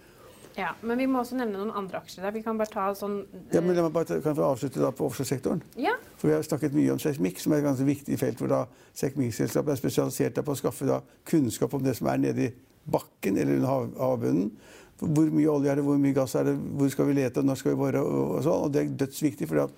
Ja, 0.56 0.75
Men 0.83 0.99
vi 0.99 1.06
må 1.09 1.23
også 1.23 1.37
nevne 1.38 1.56
noen 1.56 1.73
andre 1.77 2.03
aksjer 2.03 2.27
der. 2.27 2.35
Vi 2.35 2.43
kan 2.45 2.59
bare 2.61 2.69
ta 2.73 2.91
sånn 2.97 3.23
Ja, 3.55 3.62
men 3.65 3.77
la 3.77 3.87
meg 3.87 3.95
bare 3.95 4.19
kan 4.25 4.37
få 4.37 4.50
avslutte 4.50 4.83
da 4.83 4.91
på 4.93 5.06
offshoresektoren. 5.09 5.62
Ja. 5.81 5.95
For 6.21 6.29
Vi 6.29 6.35
har 6.37 6.45
snakket 6.45 6.77
mye 6.77 6.93
om 6.93 7.00
seismikk, 7.00 7.41
som 7.41 7.55
er 7.55 7.62
et 7.62 7.69
ganske 7.71 7.87
viktig 7.88 8.19
felt. 8.21 8.38
hvor 8.38 8.53
da 8.53 8.67
Seismikkselskapet 8.93 9.73
er 9.73 9.81
spesialisert 9.81 10.43
på 10.45 10.53
å 10.53 10.59
skaffe 10.59 10.87
da 10.87 11.00
kunnskap 11.25 11.73
om 11.75 11.83
det 11.83 11.97
som 11.97 12.11
er 12.12 12.21
nede 12.21 12.50
i 12.50 12.53
bakken 12.90 13.38
eller 13.38 13.67
hav, 13.67 13.90
havbunnen. 13.99 14.52
Hvor 15.02 15.26
mye 15.34 15.50
olje 15.50 15.70
er 15.73 15.81
det, 15.81 15.84
hvor 15.87 15.99
mye 15.99 16.14
gass 16.14 16.37
er 16.38 16.46
det, 16.50 16.55
hvor 16.79 16.90
skal 16.93 17.08
vi 17.08 17.19
lete, 17.19 17.43
når 17.43 17.58
skal 17.58 17.75
vi 17.75 17.81
bore? 17.81 18.02
Og, 18.02 18.38
sånn. 18.44 18.69
og 18.69 18.73
Det 18.73 18.82
er 18.82 18.96
dødsviktig. 19.02 19.49
for 19.50 19.69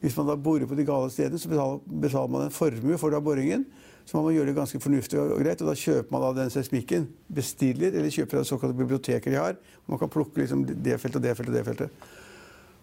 hvis 0.00 0.16
man 0.16 0.30
da 0.30 0.36
borer 0.36 0.64
på 0.64 0.76
de 0.78 0.86
gale 0.88 1.10
stedene, 1.12 1.38
så 1.38 1.50
betaler, 1.50 1.80
betaler 1.84 2.32
man 2.32 2.46
en 2.46 2.54
formue 2.54 2.96
for 2.98 3.12
da 3.12 3.20
boringen. 3.20 3.66
Så 4.08 4.16
man 4.16 4.24
må 4.24 4.32
gjøre 4.32 4.50
det 4.50 4.56
ganske 4.56 4.80
fornuftig 4.80 5.18
og 5.20 5.36
greit. 5.42 5.60
og 5.60 5.68
Da 5.68 5.76
kjøper 5.76 6.14
man 6.14 6.22
da 6.24 6.30
den 6.40 6.54
seismikken. 6.54 7.04
Bestiller 7.28 7.92
eller 7.92 8.08
kjøper 8.10 8.38
fra 8.38 8.48
såkalte 8.48 8.78
biblioteker 8.78 9.30
de 9.30 9.36
har. 9.36 9.60
Man 9.86 10.00
kan 10.00 10.10
plukke 10.10 10.40
liksom 10.40 10.64
det 10.66 10.96
feltet 11.02 11.20
og 11.20 11.26
det 11.26 11.36
feltet 11.36 11.52
og 11.52 11.58
det 11.58 11.66
feltet. 11.68 12.08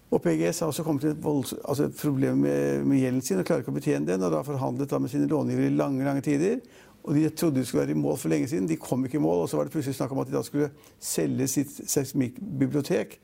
Og 0.07 0.21
PGS 0.23 0.61
har 0.63 0.69
også 0.71 0.85
kommet 0.87 1.03
til 1.03 1.11
et, 1.11 1.25
altså 1.67 1.89
problem 1.99 2.37
med, 2.45 2.85
med, 2.87 3.01
gjelden 3.01 3.25
sin 3.25 3.41
og 3.41 3.47
klarer 3.49 3.65
ikke 3.65 3.73
å 3.73 3.75
betjene 3.75 4.07
den. 4.07 4.23
og 4.23 4.31
da 4.31 4.43
forhandlet 4.45 4.93
da 4.93 5.01
med 5.03 5.11
sine 5.11 5.27
långivere 5.27 5.67
i 5.67 5.75
lange 5.75 6.05
lange 6.05 6.23
tider. 6.23 6.61
Og 7.07 7.15
De 7.15 7.29
trodde 7.29 7.61
de 7.61 7.65
skulle 7.65 7.85
være 7.85 7.95
i 7.95 7.99
mål 7.99 8.17
for 8.19 8.29
lenge 8.29 8.49
siden. 8.51 8.67
De 8.67 8.75
kom 8.75 9.05
ikke 9.05 9.17
i 9.17 9.23
mål. 9.23 9.45
Og 9.45 9.49
så 9.49 9.57
var 9.57 9.63
det 9.63 9.71
plutselig 9.71 9.95
snakk 9.95 10.11
om 10.11 10.19
at 10.19 10.27
de 10.27 10.35
da 10.35 10.43
skulle 10.43 10.69
selge 10.99 11.47
sitt 11.47 11.71
seismikkbibliotek 11.87 13.19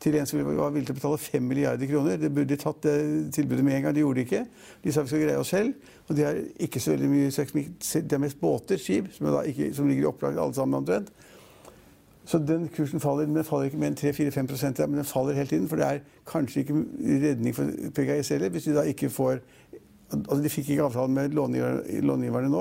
til 0.00 0.14
en 0.14 0.26
som 0.28 0.42
var 0.44 0.70
villig 0.70 0.86
til 0.86 0.94
å 0.94 0.98
betale 0.98 1.18
5 1.18 1.42
milliarder 1.42 1.88
kroner. 1.90 2.18
De 2.20 2.30
burde 2.30 2.58
tatt 2.60 2.82
det 2.84 2.96
tilbudet 3.34 3.64
med 3.64 3.78
en 3.78 3.86
gang. 3.86 3.96
De 3.96 4.04
gjorde 4.04 4.20
det 4.20 4.26
ikke. 4.28 4.42
De 4.84 4.92
sa 4.92 5.02
vi 5.02 5.12
skal 5.12 5.24
greie 5.24 5.40
oss 5.40 5.50
selv. 5.54 5.74
Og 6.06 6.16
de 6.16 6.26
har 6.26 6.42
ikke 6.68 6.82
så 6.84 6.92
veldig 6.92 7.08
mye 7.10 7.30
seismikk. 7.34 7.72
Det 7.80 8.12
er 8.12 8.22
mest 8.22 8.40
båter, 8.40 8.78
skip, 8.78 9.08
som, 9.16 9.30
ikke, 9.42 9.72
som 9.74 9.88
ligger 9.88 10.06
i 10.06 10.10
opplag 10.12 10.38
alle 10.38 10.54
sammen 10.54 10.82
omtrent. 10.82 11.10
Så 12.26 12.38
den 12.42 12.68
kursen 12.76 13.00
faller, 13.00 13.26
men 13.26 13.38
den 13.38 13.46
faller 13.46 13.70
ikke 13.70 13.78
mer 13.78 13.92
enn 13.92 13.98
3-4-5 13.98 14.86
men 14.86 14.98
den 14.98 15.06
faller 15.06 15.38
helt 15.38 15.52
inn. 15.54 15.68
For 15.70 15.78
det 15.80 15.86
er 15.86 16.00
kanskje 16.26 16.64
ikke 16.64 16.80
redning 17.26 17.54
for 17.54 17.70
PGS 17.94 18.34
heller, 18.34 18.50
hvis 18.54 18.66
de 18.66 18.78
da 18.78 18.86
ikke 18.86 19.10
får 19.10 19.42
Altså, 20.06 20.36
de 20.38 20.50
fikk 20.50 20.68
ikke 20.70 20.84
avtalen 20.86 21.16
med 21.16 21.32
långiverne 21.34 22.46
nå. 22.46 22.60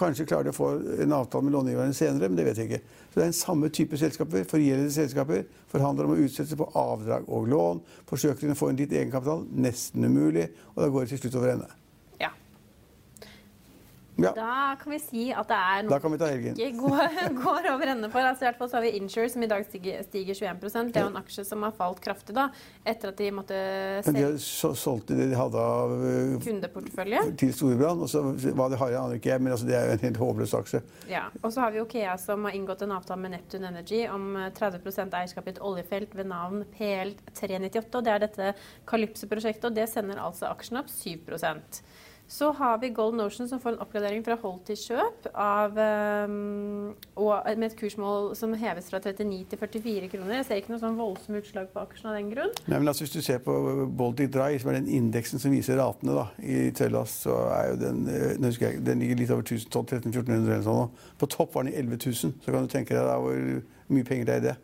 Kanskje 0.00 0.26
klarer 0.28 0.48
de 0.48 0.54
å 0.54 0.56
få 0.56 0.70
en 1.04 1.12
avtale 1.12 1.44
med 1.44 1.54
långiverne 1.54 1.96
senere, 1.96 2.30
men 2.30 2.38
det 2.38 2.46
vet 2.48 2.60
jeg 2.62 2.70
ikke. 2.70 3.00
Så 3.10 3.18
Det 3.18 3.24
er 3.24 3.32
en 3.32 3.36
samme 3.36 3.68
type 3.68 3.98
selskaper. 4.00 4.46
Forgjeldede 4.48 4.94
selskaper 4.94 5.44
forhandler 5.72 6.08
om 6.08 6.14
å 6.14 6.22
utsette 6.24 6.56
på 6.56 6.70
avdrag 6.78 7.28
og 7.28 7.50
lån. 7.52 7.82
Forsøker 8.08 8.54
å 8.54 8.58
få 8.58 8.70
en 8.70 8.80
litt 8.80 8.94
egenkapital. 8.96 9.44
Nesten 9.52 10.08
umulig. 10.08 10.48
Og 10.74 10.82
da 10.84 10.88
går 10.88 11.04
det 11.04 11.14
til 11.14 11.24
slutt 11.24 11.40
over 11.42 11.54
ende. 11.56 11.79
Ja. 14.24 14.32
Da 14.36 14.76
kan 14.80 14.92
vi 14.92 14.98
si 15.02 15.24
at 15.32 15.48
det 15.50 15.56
er 15.56 15.86
noe 15.86 16.00
som 16.02 16.14
ikke 16.14 16.70
går, 16.78 17.16
går, 17.44 17.68
over 17.72 17.92
ende 17.94 18.10
for. 18.12 18.24
Altså, 18.24 18.44
I 18.44 18.48
hvert 18.50 18.60
fall 18.60 18.70
så 18.70 18.78
har 18.78 18.84
vi 18.84 18.92
Insure, 18.98 19.28
som 19.32 19.44
i 19.44 19.48
dag 19.50 19.64
stiger, 19.66 20.02
stiger 20.06 20.38
21 20.38 20.90
Det 20.90 21.00
er 21.00 21.06
jo 21.06 21.12
en 21.12 21.20
aksje 21.20 21.44
som 21.48 21.64
har 21.66 21.74
falt 21.76 22.00
kraftig 22.04 22.36
da, 22.36 22.48
etter 22.84 23.12
at 23.12 23.20
de 23.20 23.30
måtte 23.34 23.60
selge 24.06 24.12
Men 24.12 24.36
de 24.36 24.76
solgte 24.80 25.16
det 25.18 25.30
de 25.32 25.38
hadde 25.38 25.64
av 25.64 25.94
uh, 25.94 26.36
kundeportefølje 26.44 27.24
til 27.40 27.54
Storebrand. 27.56 28.04
Og 28.06 28.12
så 28.12 28.24
hva 28.24 28.68
de 28.72 28.80
har, 28.80 28.96
aner 29.02 29.18
ikke 29.18 29.32
jeg, 29.32 29.44
men 29.44 29.54
altså, 29.54 29.68
det 29.68 29.78
er 29.78 29.88
jo 29.88 29.96
en 29.96 30.04
helt 30.06 30.22
håpløs 30.24 30.56
aksje. 30.60 30.82
Ja, 31.10 31.26
Og 31.42 31.54
så 31.54 31.64
har 31.64 31.74
vi 31.74 31.82
Okea, 31.84 32.16
som 32.20 32.44
har 32.48 32.56
inngått 32.56 32.84
en 32.86 32.94
avtale 32.96 33.24
med 33.24 33.36
Neptune 33.36 33.70
Energy 33.72 34.04
om 34.10 34.34
30 34.56 34.84
uh, 34.84 35.02
eierskap 35.20 35.48
i 35.48 35.54
et 35.54 35.62
oljefelt 35.70 36.14
ved 36.16 36.30
navn 36.30 36.64
PL398. 36.76 37.86
og 37.94 38.04
Det 38.04 38.14
er 38.14 38.24
dette 38.26 38.52
Kalypse-prosjektet, 38.90 39.70
og 39.70 39.76
det 39.76 39.88
sender 39.90 40.20
altså 40.20 40.50
aksjen 40.50 40.80
opp 40.82 40.90
7 40.92 41.30
Så 42.30 42.52
har 42.52 42.78
vi 42.78 42.88
Golden 42.94 43.20
Ocean 43.20 43.48
som 43.48 43.58
får 43.60 43.72
en 43.72 43.80
oppgradering 43.82 44.22
fra 44.22 44.36
hold 44.38 44.60
til 44.68 44.76
kjøp 44.78 45.24
av, 45.34 45.74
um, 45.74 46.92
med 47.18 47.64
et 47.66 47.74
kursmål 47.80 48.36
som 48.38 48.54
heves 48.54 48.86
fra 48.92 49.00
39 49.02 49.48
til 49.50 49.58
44 49.58 50.10
kroner. 50.12 50.36
Jeg 50.36 50.46
ser 50.46 50.60
ikke 50.60 50.70
noe 50.70 50.82
sånn 50.84 51.00
voldsomt 51.00 51.40
utslag 51.40 51.72
på 51.74 51.82
aksjen 51.82 52.12
av 52.12 52.14
den 52.20 52.30
grunn. 52.30 52.54
Nei, 52.68 52.78
men 52.78 52.86
altså 52.92 53.02
Hvis 53.02 53.16
du 53.16 53.20
ser 53.26 53.42
på 53.42 53.56
Baltic 53.98 54.30
Dry, 54.30 54.60
som 54.62 54.70
er 54.70 54.78
den 54.78 54.92
indeksen 55.00 55.42
som 55.42 55.50
viser 55.50 55.82
ratene 55.82 56.14
da, 56.20 56.28
i 56.38 56.70
Tellas, 56.70 57.16
så 57.26 57.34
er 57.50 57.72
jo 57.72 57.82
den 57.82 58.06
jeg, 58.60 58.78
den 58.86 59.02
ligger 59.02 59.22
litt 59.24 59.34
over 59.34 59.42
1000, 59.42 59.66
1400 59.66 60.38
eller 60.46 60.66
sånn. 60.70 60.96
På 61.18 61.26
topp 61.34 61.58
var 61.58 61.66
den 61.66 61.74
i 61.74 61.82
11 61.82 61.98
000. 62.06 62.34
Så 62.46 62.54
kan 62.54 62.62
du 62.62 62.70
tenke 62.70 62.94
deg 62.94 63.10
da 63.10 63.18
hvor 63.18 63.62
mye 63.90 64.06
penger 64.06 64.30
det 64.30 64.36
er 64.36 64.44
i 64.44 64.48
det. 64.52 64.58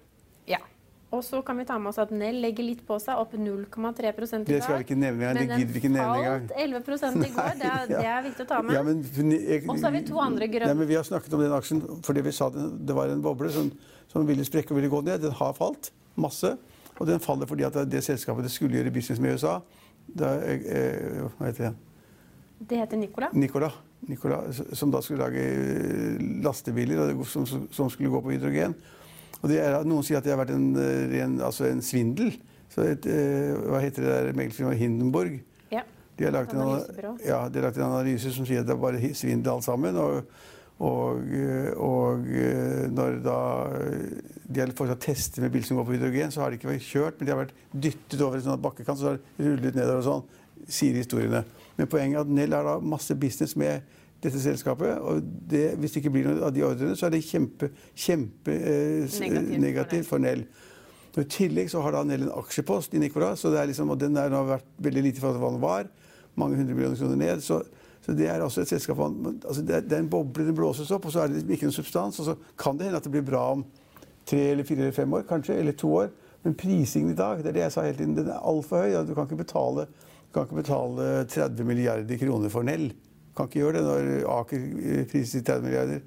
Og 1.14 1.22
så 1.24 1.38
kan 1.46 1.54
vi 1.58 1.64
ta 1.64 1.76
med 1.78 1.92
oss 1.92 2.00
at 2.02 2.10
Nell 2.10 2.40
legger 2.42 2.66
litt 2.66 2.80
på 2.86 2.96
seg, 2.98 3.14
opp 3.20 3.36
0,3 3.38 3.44
i 3.46 4.10
dag. 4.10 4.46
Det 4.48 4.58
skal 4.64 4.80
vi 4.80 4.86
ikke 4.88 4.96
nevne 4.98 5.28
engang. 5.30 5.52
Det 5.52 5.58
gidder 5.60 5.76
vi 5.76 5.82
ikke 5.82 5.90
nevne 5.94 6.16
engang. 6.18 6.48
Men 6.50 6.72
den 6.74 6.86
falt 6.86 7.04
11 7.06 7.28
i 7.28 7.30
går. 7.36 7.52
Det 7.60 7.68
er, 7.70 7.84
det 7.92 8.00
er, 8.00 8.24
viktig 8.24 8.46
å 8.46 8.48
ta 8.50 8.58
med. 8.66 8.74
Ja, 8.74 9.60
og 9.70 9.78
så 9.78 9.86
har 9.86 9.94
vi 9.94 10.02
to 10.08 10.18
andre 10.22 10.48
grønne. 10.50 10.72
Nei, 10.72 10.80
men 10.80 10.90
Vi 10.90 10.98
har 10.98 11.06
snakket 11.06 11.36
om 11.38 11.44
den 11.44 11.54
aksjen 11.54 11.84
fordi 12.06 12.26
vi 12.26 12.34
sa 12.34 12.50
det, 12.50 12.66
det 12.90 12.98
var 12.98 13.14
en 13.14 13.22
boble 13.22 13.52
som, 13.54 13.70
som, 14.10 14.26
ville 14.26 14.46
sprekke 14.48 14.74
og 14.74 14.80
ville 14.80 14.90
gå 14.90 15.04
ned. 15.06 15.22
Den 15.22 15.38
har 15.38 15.54
falt 15.56 15.92
masse. 16.18 16.56
Og 16.96 17.06
den 17.06 17.22
faller 17.22 17.46
fordi 17.46 17.68
at 17.68 17.78
det 17.86 18.02
selskapet 18.02 18.48
det 18.48 18.50
skulle 18.50 18.80
gjøre 18.80 18.90
business 18.90 19.22
med 19.22 19.36
USA 19.36 19.60
det, 20.06 20.30
eh, 20.72 21.22
Hva 21.36 21.50
heter 21.50 21.68
det? 21.68 21.74
Det 22.66 22.82
heter 22.82 22.98
Nicola. 22.98 23.30
Nicola. 23.36 23.70
Nicola 24.10 24.42
som 24.72 24.90
da 24.90 25.02
skulle 25.04 25.22
lage 25.22 26.42
lastebiler 26.42 27.14
som, 27.24 27.46
som 27.46 27.90
skulle 27.92 28.10
gå 28.10 28.22
på 28.24 28.34
hydrogen. 28.34 28.74
Er, 29.44 29.82
noen 29.84 30.04
sier 30.06 30.18
at 30.18 30.26
det 30.26 30.32
har 30.32 30.40
vært 30.40 30.54
en, 30.56 30.70
eh, 30.80 31.06
ren, 31.12 31.36
altså 31.44 31.68
en 31.68 31.82
svindel. 31.84 32.32
Et, 32.76 33.06
eh, 33.08 33.52
hva 33.70 33.80
heter 33.80 34.04
det 34.04 34.14
der 34.14 34.36
meglerfirmaet 34.36 34.80
Hindenburg? 34.80 35.38
Ja. 35.72 35.82
De 36.16 36.24
har 36.24 36.32
lagt 36.32 36.52
en, 36.52 36.60
ja, 37.24 37.48
de 37.48 37.60
har 37.60 37.68
lagt 37.68 37.78
en 37.78 37.86
analyse 37.88 38.32
som 38.34 38.48
sier 38.48 38.60
at 38.60 38.68
det 38.68 38.74
er 38.74 38.80
bare 38.80 39.12
svindel 39.16 39.54
alt 39.54 39.64
sammen. 39.64 39.96
Og, 39.96 40.26
og, 40.84 41.22
eh, 41.32 41.70
og 41.76 42.26
når 42.92 43.20
da 43.24 43.38
de 44.46 44.62
har 44.62 44.72
foretatt 44.76 45.08
tester 45.08 45.42
med 45.42 45.52
bil 45.54 45.64
som 45.66 45.78
går 45.80 45.86
på 45.88 45.96
hydrogen, 45.96 46.32
så 46.32 46.42
har 46.42 46.50
de 46.50 46.60
ikke 46.60 46.70
vært 46.70 46.86
kjørt, 46.86 47.18
men 47.18 47.26
de 47.26 47.32
har 47.34 47.40
vært 47.40 47.54
dyttet 47.72 48.20
over 48.22 48.38
en 48.38 48.44
sånn 48.46 48.62
bakkekant, 48.62 49.00
så 49.00 49.08
har 49.10 49.18
de 49.18 49.48
rullet 49.48 49.76
nedover 49.76 50.02
og 50.02 50.06
sånn, 50.06 50.26
sier 50.68 50.98
historiene. 51.00 51.42
Men 51.76 51.90
poenget 51.90 52.20
er 52.20 52.24
at 52.24 52.34
Nell 52.38 52.54
har 52.56 52.66
da 52.66 52.76
masse 52.80 53.16
business 53.18 53.56
med 53.58 53.82
dette 54.22 54.40
selskapet. 54.40 54.98
Og 55.00 55.22
det, 55.50 55.74
hvis 55.80 55.94
det 55.94 56.02
ikke 56.02 56.14
blir 56.16 56.30
noe 56.30 56.48
av 56.48 56.54
de 56.54 56.64
ordrene, 56.66 56.96
så 56.98 57.08
er 57.08 57.16
det 57.16 57.24
kjempe, 57.26 57.70
kjempe 57.94 58.54
eh, 58.56 59.20
negativt, 59.20 59.60
negativt 59.62 60.10
for 60.10 60.22
Nell. 60.22 60.46
Og 61.16 61.22
I 61.22 61.28
tillegg 61.32 61.70
så 61.72 61.80
har 61.80 61.96
da 61.96 62.04
Nell 62.04 62.26
en 62.26 62.34
aksjepost 62.36 62.94
i 62.96 63.00
Nicola, 63.00 63.32
så 63.40 63.52
det 63.52 63.62
er 63.62 63.70
liksom, 63.70 63.94
og 63.94 64.00
den 64.00 64.18
har 64.20 64.34
vært 64.50 64.68
veldig 64.84 65.06
lite 65.06 65.22
for 65.22 65.38
hva 65.40 65.52
den 65.54 65.62
var. 65.62 65.88
Mange 66.36 66.58
hundre 66.58 66.76
millioner 66.76 67.00
kroner 67.00 67.20
ned. 67.20 67.44
Så, 67.44 67.62
så 68.04 68.16
det 68.16 68.28
er 68.28 68.44
også 68.44 68.62
et 68.62 68.74
selskap 68.74 69.00
altså 69.00 69.62
det, 69.62 69.78
er, 69.78 69.86
det, 69.86 69.96
er, 69.96 70.04
en 70.04 70.12
boble, 70.12 70.44
den 70.44 70.56
blåses 70.56 70.92
opp, 70.92 71.08
og 71.08 71.14
så 71.14 71.24
er 71.24 71.32
det 71.32 71.46
ikke 71.48 71.70
noen 71.70 71.78
substans. 71.78 72.20
Og 72.20 72.28
så 72.28 72.36
kan 72.60 72.76
det 72.76 72.90
hende 72.90 73.00
at 73.00 73.08
det 73.08 73.14
blir 73.14 73.24
bra 73.24 73.46
om 73.54 73.64
tre 74.28 74.42
eller 74.52 74.68
fire 74.68 74.84
eller 74.84 74.96
fem 74.96 75.16
år, 75.16 75.24
kanskje, 75.28 75.56
eller 75.62 75.76
to 75.78 75.94
år. 76.02 76.12
Men 76.44 76.54
prisingen 76.58 77.14
i 77.14 77.18
dag 77.18 77.40
det 77.40 77.50
er 77.50 77.56
det 77.56 77.64
jeg 77.64 77.74
sa 77.74 77.86
hele 77.86 77.98
tiden, 77.98 78.14
den 78.18 78.28
er 78.30 78.44
altfor 78.44 78.84
høy. 78.84 79.00
Du 79.08 79.14
kan 79.16 79.26
ikke 79.26 79.40
betale, 79.40 79.88
du 79.88 80.36
kan 80.36 80.44
ikke 80.46 80.60
betale 80.60 81.08
30 81.32 81.66
milliarder 81.66 82.20
kroner 82.20 82.52
for 82.52 82.66
Nell. 82.66 82.90
Kan 83.36 83.48
ikke 83.48 83.62
gjøre 83.62 83.78
det 83.78 83.86
når 83.86 84.28
Aker 84.40 84.68
priser 85.10 85.44
30 85.44 85.66
milliarder. 85.66 86.04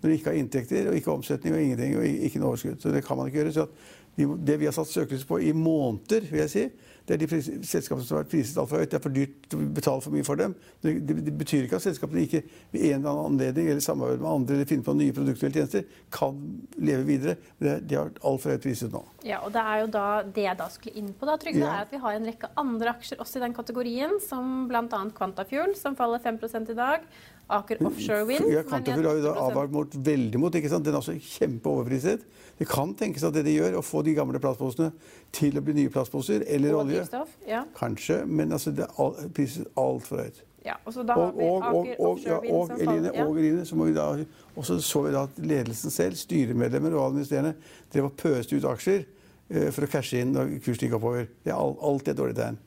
Når 0.00 0.10
de 0.10 0.16
ikke 0.18 0.30
har 0.30 0.38
inntekter 0.38 0.88
og 0.90 0.96
ikke 0.98 1.12
omsetning 1.12 1.54
og 1.54 1.62
ingenting 1.62 1.94
og 1.96 2.06
ikke 2.06 2.40
noe 2.42 2.52
overskudd. 2.52 2.80
Så 2.82 2.92
det 2.92 3.04
kan 3.06 3.16
man 3.16 3.30
ikke 3.30 3.40
gjøre. 3.40 3.54
Så 3.54 3.68
det 4.16 4.58
vi 4.60 4.68
har 4.68 4.74
satt 4.76 4.90
søkelyset 4.90 5.28
på 5.28 5.38
i 5.40 5.52
måneder, 5.56 6.26
vil 6.30 6.42
jeg 6.44 6.52
si, 6.52 6.64
det 7.04 7.16
er 7.16 7.20
de 7.20 7.38
selskapene 7.68 8.06
som 8.06 8.16
har 8.16 8.28
priset 8.28 8.56
altfor 8.60 8.80
høyt. 8.80 8.88
Det 8.92 8.96
er 8.96 9.02
for 9.04 9.12
dyrt 9.12 9.52
å 9.52 9.58
betale 9.76 10.00
for 10.00 10.14
mye 10.14 10.24
for 10.24 10.40
dem. 10.40 10.54
Det, 10.80 10.94
det, 11.04 11.16
det 11.26 11.34
betyr 11.36 11.66
ikke 11.66 11.76
at 11.76 11.84
selskapene 11.84 12.22
ikke 12.24 12.40
ved 12.72 12.80
en 12.80 13.02
eller 13.02 13.10
annen 13.10 13.34
anledning 13.34 13.68
eller 13.68 13.84
samarbeid 13.84 14.22
med 14.22 14.30
andre 14.30 14.56
eller 14.56 14.70
finne 14.70 14.86
på 14.86 14.94
nye 14.96 15.16
produkter 15.16 15.50
eller 15.50 15.58
tjenester 15.60 16.00
kan 16.14 16.38
leve 16.80 17.04
videre. 17.10 17.36
Det, 17.60 17.74
de 17.90 17.98
har 18.00 18.14
altfor 18.24 18.54
høyt 18.54 18.64
priset 18.64 18.94
nå. 18.94 19.02
Ja, 19.24 19.42
og 19.44 19.52
Det 19.52 19.60
er 19.60 19.82
jo 19.82 19.90
da 19.92 20.06
det 20.24 20.46
jeg 20.46 20.60
da 20.62 20.70
skulle 20.72 21.02
inn 21.02 21.12
på, 21.12 21.28
da, 21.28 21.36
Trygve, 21.40 21.66
ja. 21.66 21.74
er 21.74 21.84
at 21.84 21.92
vi 21.92 22.00
har 22.06 22.16
en 22.16 22.28
rekke 22.30 22.52
andre 22.64 22.96
aksjer 22.96 23.20
også 23.20 23.40
i 23.40 23.44
den 23.44 23.56
kategorien, 23.56 24.16
som 24.24 24.64
bl.a. 24.70 25.04
Quantafuel, 25.18 25.76
som 25.76 25.96
faller 25.98 26.24
5 26.24 26.40
i 26.72 26.78
dag. 26.78 27.04
Aker 27.48 27.82
Offshore 27.84 28.24
Wind. 28.24 28.48
Ja, 28.52 28.62
Kantofil 28.64 29.04
har 29.04 29.18
jo 29.18 29.24
da 29.26 29.34
advart 29.44 29.72
mot, 29.74 29.96
veldig 30.06 30.40
mot. 30.40 30.54
ikke 30.54 30.70
sant? 30.72 30.86
Den 30.86 30.96
er 30.96 31.02
også 31.02 31.16
kjempeoverpriset. 31.18 32.24
Det 32.58 32.68
kan 32.70 32.94
tenkes 32.96 33.24
at 33.26 33.34
det 33.36 33.44
de 33.44 33.58
gjør, 33.58 33.78
å 33.80 33.84
få 33.84 34.00
de 34.06 34.14
gamle 34.16 34.40
plastposene 34.40 34.92
til 35.34 35.58
å 35.58 35.62
bli 35.64 35.76
nye 35.80 35.92
plastposer 35.92 36.46
eller 36.46 36.76
olje 36.78 37.04
ja. 37.48 37.64
Kanskje, 37.76 38.22
men 38.26 38.54
altså, 38.54 38.72
det 38.74 38.88
er 38.88 39.30
priset 39.36 39.68
altfor 39.80 40.24
høyt. 40.24 40.44
Ja, 40.64 40.78
og 40.86 40.94
så 40.96 41.02
da 41.04 41.16
vi 41.34 41.44
Aker 41.44 41.98
Offshore 42.00 42.40
Wind 42.40 42.54
og, 42.56 42.70
Eline, 42.80 43.10
ja. 43.12 43.24
og 43.26 43.40
Eline, 43.40 43.64
så 43.68 43.76
må 43.76 43.90
vi 43.90 43.96
da, 43.98 44.06
også 44.54 44.78
så 44.78 44.86
så 44.86 45.02
vi 45.04 45.12
da 45.12 45.26
at 45.28 45.40
ledelsen 45.42 45.92
selv, 45.92 46.16
styremedlemmer 46.16 46.96
og 46.96 47.10
administrerende, 47.10 47.58
drev 47.92 48.08
og 48.08 48.14
pøste 48.16 48.56
ut 48.56 48.68
aksjer 48.70 49.02
eh, 49.02 49.68
for 49.74 49.84
å 49.84 49.90
cashe 49.92 50.22
inn 50.24 50.32
når 50.32 50.56
kursen 50.64 50.86
gikk 50.86 50.96
oppover. 50.96 51.28
Det 51.44 51.52
er 51.52 51.60
alltid 51.60 52.14
et 52.14 52.22
dårlig 52.22 52.38
tegn. 52.38 52.62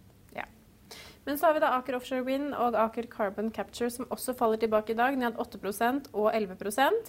Men 1.28 1.36
så 1.38 1.50
har 1.50 1.58
vi 1.58 1.60
da 1.60 1.74
Aker 1.76 1.98
Offshore 1.98 2.24
Wind 2.24 2.54
og 2.56 2.76
Aker 2.80 3.10
Carbon 3.12 3.50
Capture 3.52 3.90
som 3.92 4.08
også 4.16 4.32
faller 4.40 4.62
tilbake 4.62 4.94
i 4.94 4.96
dag, 4.96 5.18
ned 5.20 5.36
8% 5.44 6.08
og 6.14 6.30
11 6.32 6.56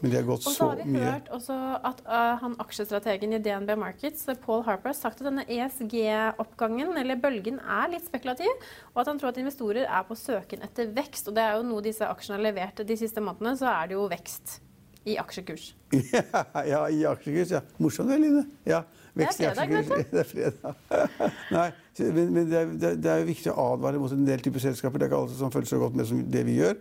Men 0.02 0.10
de 0.10 0.16
har 0.16 0.26
gått 0.26 0.42
så 0.42 0.50
mye. 0.50 0.50
Og 0.50 0.56
så 0.56 0.66
har 0.66 0.82
vi 0.82 1.04
hørt 1.04 1.30
også 1.36 1.58
at 1.86 2.02
uh, 2.08 2.34
han 2.42 2.56
aksjestrategen 2.66 3.36
i 3.38 3.40
DNB 3.44 3.76
Markets, 3.78 4.26
Paul 4.42 4.64
Harper, 4.66 4.90
har 4.90 4.98
sagt 4.98 5.22
at 5.22 5.28
denne 5.30 5.46
ESG-oppgangen, 5.46 6.96
eller 6.98 7.22
bølgen, 7.22 7.62
er 7.62 7.94
litt 7.94 8.10
spekulativ, 8.10 8.50
og 8.90 9.04
at 9.04 9.12
han 9.12 9.22
tror 9.22 9.30
at 9.30 9.38
investorer 9.38 9.86
er 9.86 10.08
på 10.10 10.18
søken 10.18 10.66
etter 10.66 10.90
vekst. 10.98 11.30
Og 11.30 11.38
det 11.38 11.46
er 11.46 11.60
jo 11.60 11.68
noe 11.70 11.86
disse 11.86 12.02
aksjene 12.02 12.40
har 12.40 12.48
levert 12.50 12.82
de 12.90 12.98
siste 12.98 13.22
månedene, 13.22 13.54
så 13.62 13.70
er 13.70 13.92
det 13.92 14.00
jo 14.00 14.10
vekst 14.10 14.58
i 15.06 15.14
aksjekurs. 15.22 15.74
Ja, 15.94 16.44
ja 16.72 16.86
i 16.90 17.04
aksjekurs, 17.06 17.54
ja. 17.54 17.62
Morsomt, 17.78 18.10
Eline. 18.18 18.48
Ja. 18.66 18.82
Vekst 19.18 19.40
i 19.40 19.46
du. 19.46 19.94
Det 20.12 20.20
er 20.20 20.28
fredag. 20.28 20.74
Nei, 21.56 21.68
men, 21.98 22.32
men 22.32 22.48
det, 22.50 22.60
er, 22.60 22.94
det, 22.96 23.10
er, 23.10 23.20
jo 23.22 23.28
viktig 23.28 23.52
å 23.52 23.74
advare 23.74 24.00
mot 24.00 24.12
en 24.14 24.26
del 24.26 24.42
typer 24.44 24.62
selskaper. 24.62 25.00
Det 25.00 25.08
er 25.08 25.12
ikke 25.12 25.20
alle 25.24 25.36
som 25.38 25.52
følger 25.54 25.72
så 25.72 25.80
godt 25.82 25.98
med 25.98 26.08
som 26.08 26.24
det 26.30 26.44
vi 26.46 26.58
gjør. 26.60 26.78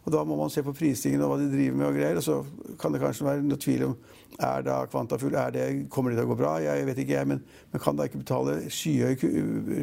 Og 0.00 0.12
Da 0.14 0.22
må 0.24 0.36
man 0.38 0.52
se 0.52 0.62
på 0.64 0.74
prisingen 0.76 1.22
og 1.24 1.32
hva 1.32 1.38
de 1.40 1.50
driver 1.52 1.76
med. 1.76 1.86
og 1.86 1.98
greier, 1.98 2.16
og 2.16 2.24
Så 2.24 2.44
kan 2.80 2.92
det 2.92 3.02
kanskje 3.02 3.26
være 3.26 3.44
noe 3.44 3.60
tvil 3.60 3.84
om 3.90 3.96
er 4.40 4.62
da 4.64 4.86
Kvantafull, 4.86 5.34
er 5.34 5.50
det, 5.50 5.64
kommer 5.90 6.10
det 6.10 6.20
til 6.20 6.28
å 6.28 6.32
gå 6.32 6.38
bra. 6.38 6.54
Jeg 6.64 6.86
vet 6.86 7.02
ikke, 7.02 7.16
jeg, 7.18 7.28
men, 7.28 7.42
men 7.72 7.82
kan 7.82 7.96
da 7.98 8.06
ikke 8.08 8.22
betale 8.22 8.60
skyhøy 8.72 9.16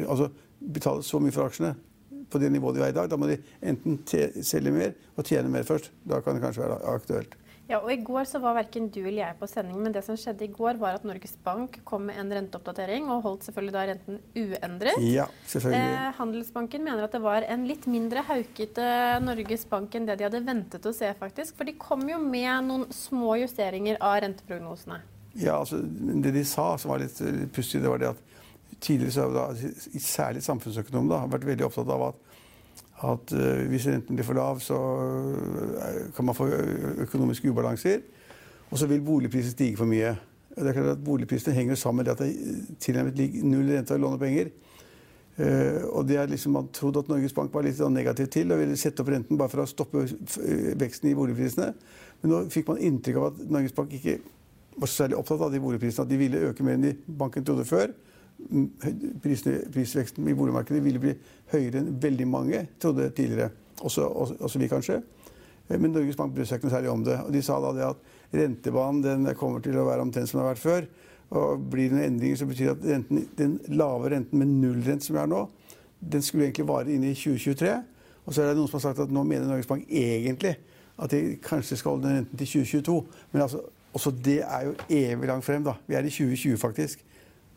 altså 0.08 0.30
betale 0.58 1.04
så 1.06 1.20
mye 1.22 1.34
for 1.34 1.46
aksjene 1.46 1.76
på 2.28 2.40
det 2.42 2.50
nivået 2.52 2.76
de 2.76 2.82
er 2.82 2.92
i 2.92 2.96
dag? 2.96 3.10
Da 3.10 3.18
må 3.20 3.28
de 3.30 3.38
enten 3.62 4.00
selge 4.42 4.72
mer 4.74 4.96
og 5.16 5.28
tjene 5.28 5.52
mer 5.52 5.68
først. 5.68 5.92
Da 6.08 6.20
kan 6.24 6.34
det 6.34 6.42
kanskje 6.42 6.64
være 6.64 6.80
aktuelt. 6.94 7.36
Ja, 7.68 7.82
og 7.82 7.90
I 7.92 7.98
går 8.00 8.24
så 8.24 8.38
var 8.40 8.54
verken 8.56 8.86
du 8.88 9.02
eller 9.02 9.20
jeg 9.20 9.36
på 9.36 9.46
sending, 9.50 9.76
men 9.84 9.92
det 9.92 10.00
som 10.06 10.16
skjedde 10.16 10.46
i 10.46 10.52
går, 10.54 10.78
var 10.80 10.96
at 10.96 11.02
Norges 11.04 11.34
Bank 11.44 11.76
kom 11.88 12.06
med 12.08 12.16
en 12.16 12.30
renteoppdatering 12.32 13.10
og 13.12 13.20
holdt 13.26 13.44
selvfølgelig 13.44 13.74
da 13.74 13.82
renten 13.90 14.22
uendret. 14.32 15.02
Ja, 15.04 15.26
selvfølgelig. 15.52 15.98
Eh, 15.98 16.14
Handelsbanken 16.16 16.86
mener 16.86 17.04
at 17.04 17.12
det 17.12 17.20
var 17.26 17.44
en 17.44 17.66
litt 17.68 17.84
mindre 17.90 18.22
haukete 18.24 18.86
Norges 19.20 19.66
Bank 19.68 19.98
enn 19.98 20.08
det 20.08 20.16
de 20.16 20.28
hadde 20.30 20.40
ventet 20.46 20.88
å 20.88 20.94
se, 20.96 21.12
faktisk. 21.20 21.58
For 21.58 21.68
de 21.68 21.76
kom 21.76 22.08
jo 22.08 22.16
med 22.22 22.70
noen 22.70 22.88
små 22.94 23.36
justeringer 23.42 24.00
av 24.00 24.16
renteprognosene. 24.24 25.02
Ja, 25.36 25.58
altså 25.58 25.82
det 25.84 26.32
de 26.34 26.46
sa 26.48 26.70
som 26.80 26.94
var 26.94 27.04
litt 27.04 27.20
pussig, 27.52 27.82
det 27.84 27.92
var 27.92 28.00
det 28.00 28.14
at 28.14 28.24
tidligere 28.80 29.12
så 29.12 29.28
har 29.28 29.36
da, 29.36 29.74
særlig 30.00 30.40
samfunnsøkonomer 30.46 31.12
da, 31.12 31.20
vært 31.36 31.46
veldig 31.52 31.68
opptatt 31.68 31.92
av 31.92 32.08
at 32.14 32.24
at 32.98 33.32
uh, 33.32 33.66
hvis 33.70 33.86
renten 33.86 34.16
blir 34.16 34.26
for 34.26 34.34
lav, 34.38 34.60
så 34.60 34.76
uh, 34.76 36.14
kan 36.16 36.26
man 36.26 36.34
få 36.34 36.48
økonomiske 37.04 37.50
ubalanser. 37.50 38.00
Og 38.70 38.78
så 38.78 38.86
vil 38.86 39.04
boligprisen 39.04 39.54
stige 39.54 39.76
for 39.76 39.86
mye. 39.86 40.16
Det 40.58 40.66
er 40.66 40.74
klart 40.74 40.96
at 40.96 41.04
Boligprisene 41.04 41.54
henger 41.54 41.74
sammen 41.78 42.02
med 42.04 42.12
at 42.12 42.18
det 42.18 42.78
tilnærmet 42.82 43.44
null 43.46 43.70
rente 43.70 43.94
av 43.94 44.00
lånepenger. 44.02 44.50
Uh, 45.38 45.84
og 45.94 46.08
det 46.08 46.16
er 46.18 46.26
liksom 46.26 46.52
Man 46.52 46.68
trodde 46.74 46.98
at 46.98 47.08
Norges 47.08 47.32
Bank 47.32 47.54
var 47.54 47.62
litt 47.62 47.78
sånn 47.78 47.94
negativ 47.94 48.26
til 48.34 48.50
og 48.50 48.58
ville 48.58 48.76
sette 48.76 49.04
opp 49.04 49.12
renten 49.14 49.38
bare 49.38 49.52
for 49.52 49.62
å 49.62 49.68
stoppe 49.70 50.02
veksten 50.80 51.12
i 51.12 51.14
boligprisene. 51.14 51.70
Men 52.22 52.34
nå 52.34 52.42
fikk 52.50 52.66
man 52.72 52.82
inntrykk 52.82 53.20
av 53.20 53.28
at 53.30 53.46
Norges 53.46 53.76
Bank 53.76 53.94
ikke 53.94 54.18
var 54.78 54.90
særlig 54.90 55.18
opptatt 55.18 55.46
av 55.46 55.54
de 55.54 55.62
boligprisene. 55.62 56.08
At 56.08 56.10
de 56.10 56.18
ville 56.18 56.42
øke 56.50 56.66
mer 56.66 56.80
enn 56.80 56.88
de 56.88 56.96
banken 57.06 57.46
trodde 57.46 57.68
før 57.68 57.94
prisveksten 59.22 60.28
i 60.28 60.34
boligmarkedet 60.36 60.82
ville 60.84 61.02
bli 61.02 61.14
høyere 61.52 61.82
enn 61.82 61.96
veldig 62.00 62.28
mange 62.30 62.62
trodde 62.80 63.10
tidligere. 63.16 63.50
Også, 63.82 64.04
også, 64.06 64.38
også 64.46 64.60
vi, 64.62 64.68
kanskje. 64.70 65.02
Eh, 65.68 65.76
men 65.78 65.92
Norges 65.92 66.16
Bank 66.18 66.34
brydde 66.34 66.48
seg 66.50 66.60
ikke 66.60 66.68
noe 66.68 66.76
særlig 66.76 66.92
om 66.92 67.04
det. 67.06 67.18
Og 67.24 67.34
de 67.34 67.42
sa 67.44 67.58
da 67.62 67.74
det 67.76 67.86
at 67.88 68.16
rentebanen 68.38 69.02
den 69.04 69.28
kommer 69.38 69.62
til 69.64 69.78
å 69.78 69.86
være 69.88 70.06
omtrent 70.06 70.30
som 70.30 70.38
den 70.38 70.46
har 70.46 70.54
vært 70.54 70.64
før. 70.64 70.88
Og 71.38 71.68
blir 71.70 71.90
det 71.90 71.98
noen 71.98 72.06
endringer, 72.06 72.40
så 72.40 72.48
betyr 72.48 72.70
det 72.70 72.74
at 72.76 72.88
renten, 72.94 73.26
den 73.38 73.58
lave 73.76 74.14
renten 74.14 74.40
med 74.40 74.54
nullrente 74.62 75.06
som 75.06 75.16
vi 75.16 75.20
har 75.20 75.28
nå, 75.28 75.44
den 75.98 76.24
skulle 76.24 76.46
egentlig 76.46 76.68
vare 76.68 76.92
inn 76.94 77.04
i 77.04 77.12
2023. 77.12 77.74
Og 78.24 78.34
så 78.34 78.42
er 78.42 78.50
det 78.50 78.58
noen 78.58 78.70
som 78.70 78.78
har 78.78 78.86
sagt 78.86 79.02
at 79.02 79.12
nå 79.12 79.24
mener 79.26 79.48
Norges 79.48 79.68
Bank 79.68 79.84
egentlig 79.88 80.54
at 80.98 81.12
de 81.12 81.36
kanskje 81.42 81.78
skal 81.78 81.94
holde 81.94 82.08
den 82.08 82.22
renten 82.22 82.40
til 82.40 82.50
2022. 82.62 82.96
Men 83.32 83.44
altså, 83.44 83.60
også 83.96 84.12
det 84.24 84.40
er 84.44 84.66
jo 84.68 84.74
evig 84.88 85.28
langt 85.30 85.46
frem. 85.46 85.64
da. 85.64 85.76
Vi 85.86 85.94
er 85.94 86.06
i 86.06 86.12
2020, 86.12 86.58
faktisk. 86.58 87.04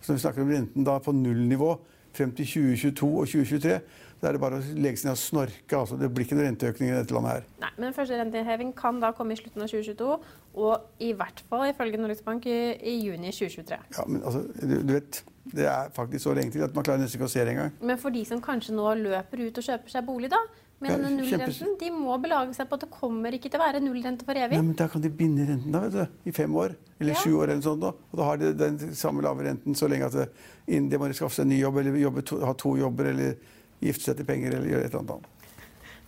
Så 0.01 0.15
vi 0.15 0.22
snakker 0.24 0.43
om 0.43 0.51
renten 0.51 0.86
da 0.88 0.98
på 1.00 1.13
nullnivå 1.15 1.75
frem 2.15 2.31
til 2.36 2.46
2022 2.46 3.10
og 3.10 3.27
2023, 3.27 3.81
Da 4.22 4.29
er 4.29 4.36
det 4.36 4.41
bare 4.43 4.60
å 4.60 4.74
legge 4.77 5.00
seg 5.01 5.08
ned 5.08 5.15
og 5.15 5.17
snorke. 5.17 5.74
Altså. 5.74 5.96
Det 5.98 6.12
blir 6.13 6.27
ikke 6.27 6.36
noen 6.38 6.51
renteøkning 6.51 6.91
i 6.91 6.93
dette 6.93 7.15
landet 7.15 7.31
her. 7.31 7.46
Nei, 7.63 7.72
men 7.81 7.96
første 7.96 8.20
renteheving 8.20 8.75
kan 8.77 9.00
da 9.01 9.10
komme 9.17 9.34
i 9.34 9.39
slutten 9.39 9.63
av 9.65 9.72
2022, 9.72 10.17
og 10.62 11.01
i 11.01 11.10
hvert 11.17 11.41
fall 11.50 11.63
ifølge 11.72 11.98
Norges 11.98 12.22
Bank 12.27 12.46
i, 12.46 12.60
i 12.77 13.00
juni 13.00 13.34
2023. 13.34 13.79
Ja, 13.98 14.05
men 14.05 14.22
altså, 14.22 14.43
du, 14.62 14.75
du, 14.77 14.93
vet, 14.93 15.24
Det 15.55 15.65
er 15.65 15.89
faktisk 15.96 16.27
så 16.27 16.36
lenge 16.38 16.53
til 16.53 16.62
at 16.62 16.77
man 16.77 16.86
klarer 16.86 17.01
nesten 17.01 17.17
ikke 17.17 17.31
å 17.31 17.34
se 17.34 17.41
det 17.41 17.55
engang. 17.55 17.74
Men 17.81 17.98
for 18.03 18.13
de 18.13 18.22
som 18.29 18.43
kanskje 18.46 18.77
nå 18.77 18.93
løper 19.00 19.41
ut 19.48 19.58
og 19.58 19.67
kjøper 19.72 19.96
seg 19.96 20.05
bolig, 20.05 20.29
da, 20.29 20.43
med 20.81 20.95
denne 20.95 21.11
nullrenten, 21.13 21.75
de 21.79 21.89
må 21.93 22.15
belage 22.21 22.55
seg 22.57 22.69
på 22.69 22.77
at 22.79 22.85
det 22.85 22.89
kommer 22.93 23.38
ikke 23.38 23.51
til 23.51 23.61
å 23.61 23.63
være 23.63 23.81
nullrente 23.83 24.25
for 24.25 24.38
evig. 24.38 24.57
Ja, 24.57 24.65
men 24.65 24.77
Da 24.77 24.88
kan 24.89 25.03
de 25.03 25.11
binde 25.13 25.45
renten 25.45 25.75
da, 25.75 25.83
vet 25.85 25.93
du, 25.93 26.29
i 26.29 26.33
fem 26.35 26.55
år. 26.57 26.73
Eller 26.97 27.13
ja. 27.13 27.21
sju 27.21 27.35
år. 27.38 27.51
eller 27.51 27.61
sånt 27.65 27.83
da. 27.83 27.93
Og 27.93 28.19
da 28.19 28.27
har 28.27 28.41
de 28.41 28.51
den 28.57 28.79
samme 28.97 29.23
lave 29.25 29.45
renten 29.45 29.77
så 29.77 29.89
lenge 29.91 30.09
at 30.09 30.17
det, 30.17 30.27
innen 30.67 30.89
det 30.89 31.00
må 31.01 31.09
de 31.09 31.17
skaffe 31.17 31.38
seg 31.38 31.45
en 31.45 31.53
ny 31.53 31.61
jobb 31.61 31.81
eller 31.81 32.01
jobbe 32.01 32.25
to, 32.25 32.41
ha 32.45 32.55
to 32.57 32.75
jobber. 32.81 33.13
eller 33.13 33.38
gifte 33.81 34.09
seg 34.09 34.19
til 34.19 34.27
penger 34.27 34.57
eller 34.57 34.73
gjøre 34.75 34.89
et 34.89 34.95
eller 34.95 35.15
annet. 35.15 35.47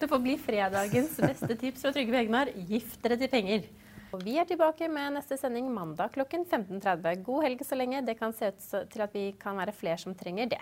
Det 0.02 0.10
får 0.12 0.22
bli 0.26 0.36
fredagens 0.42 1.16
beste 1.22 1.56
tips 1.62 1.86
fra 1.86 1.94
Trygve 1.96 2.20
Hegnar 2.20 2.52
gift 2.70 3.00
dere 3.06 3.18
til 3.22 3.32
penger. 3.32 3.66
Og 4.14 4.22
vi 4.22 4.36
er 4.38 4.46
tilbake 4.46 4.90
med 4.94 5.16
neste 5.16 5.38
sending 5.42 5.72
mandag 5.74 6.14
klokken 6.14 6.46
15.30. 6.46 7.24
God 7.26 7.48
helg 7.48 7.64
så 7.66 7.78
lenge. 7.80 8.04
Det 8.06 8.18
kan 8.20 8.36
se 8.36 8.52
ut 8.52 8.92
til 8.94 9.06
at 9.06 9.16
vi 9.16 9.32
kan 9.42 9.58
være 9.58 9.74
flere 9.74 9.98
som 10.02 10.14
trenger 10.18 10.54
det. 10.54 10.62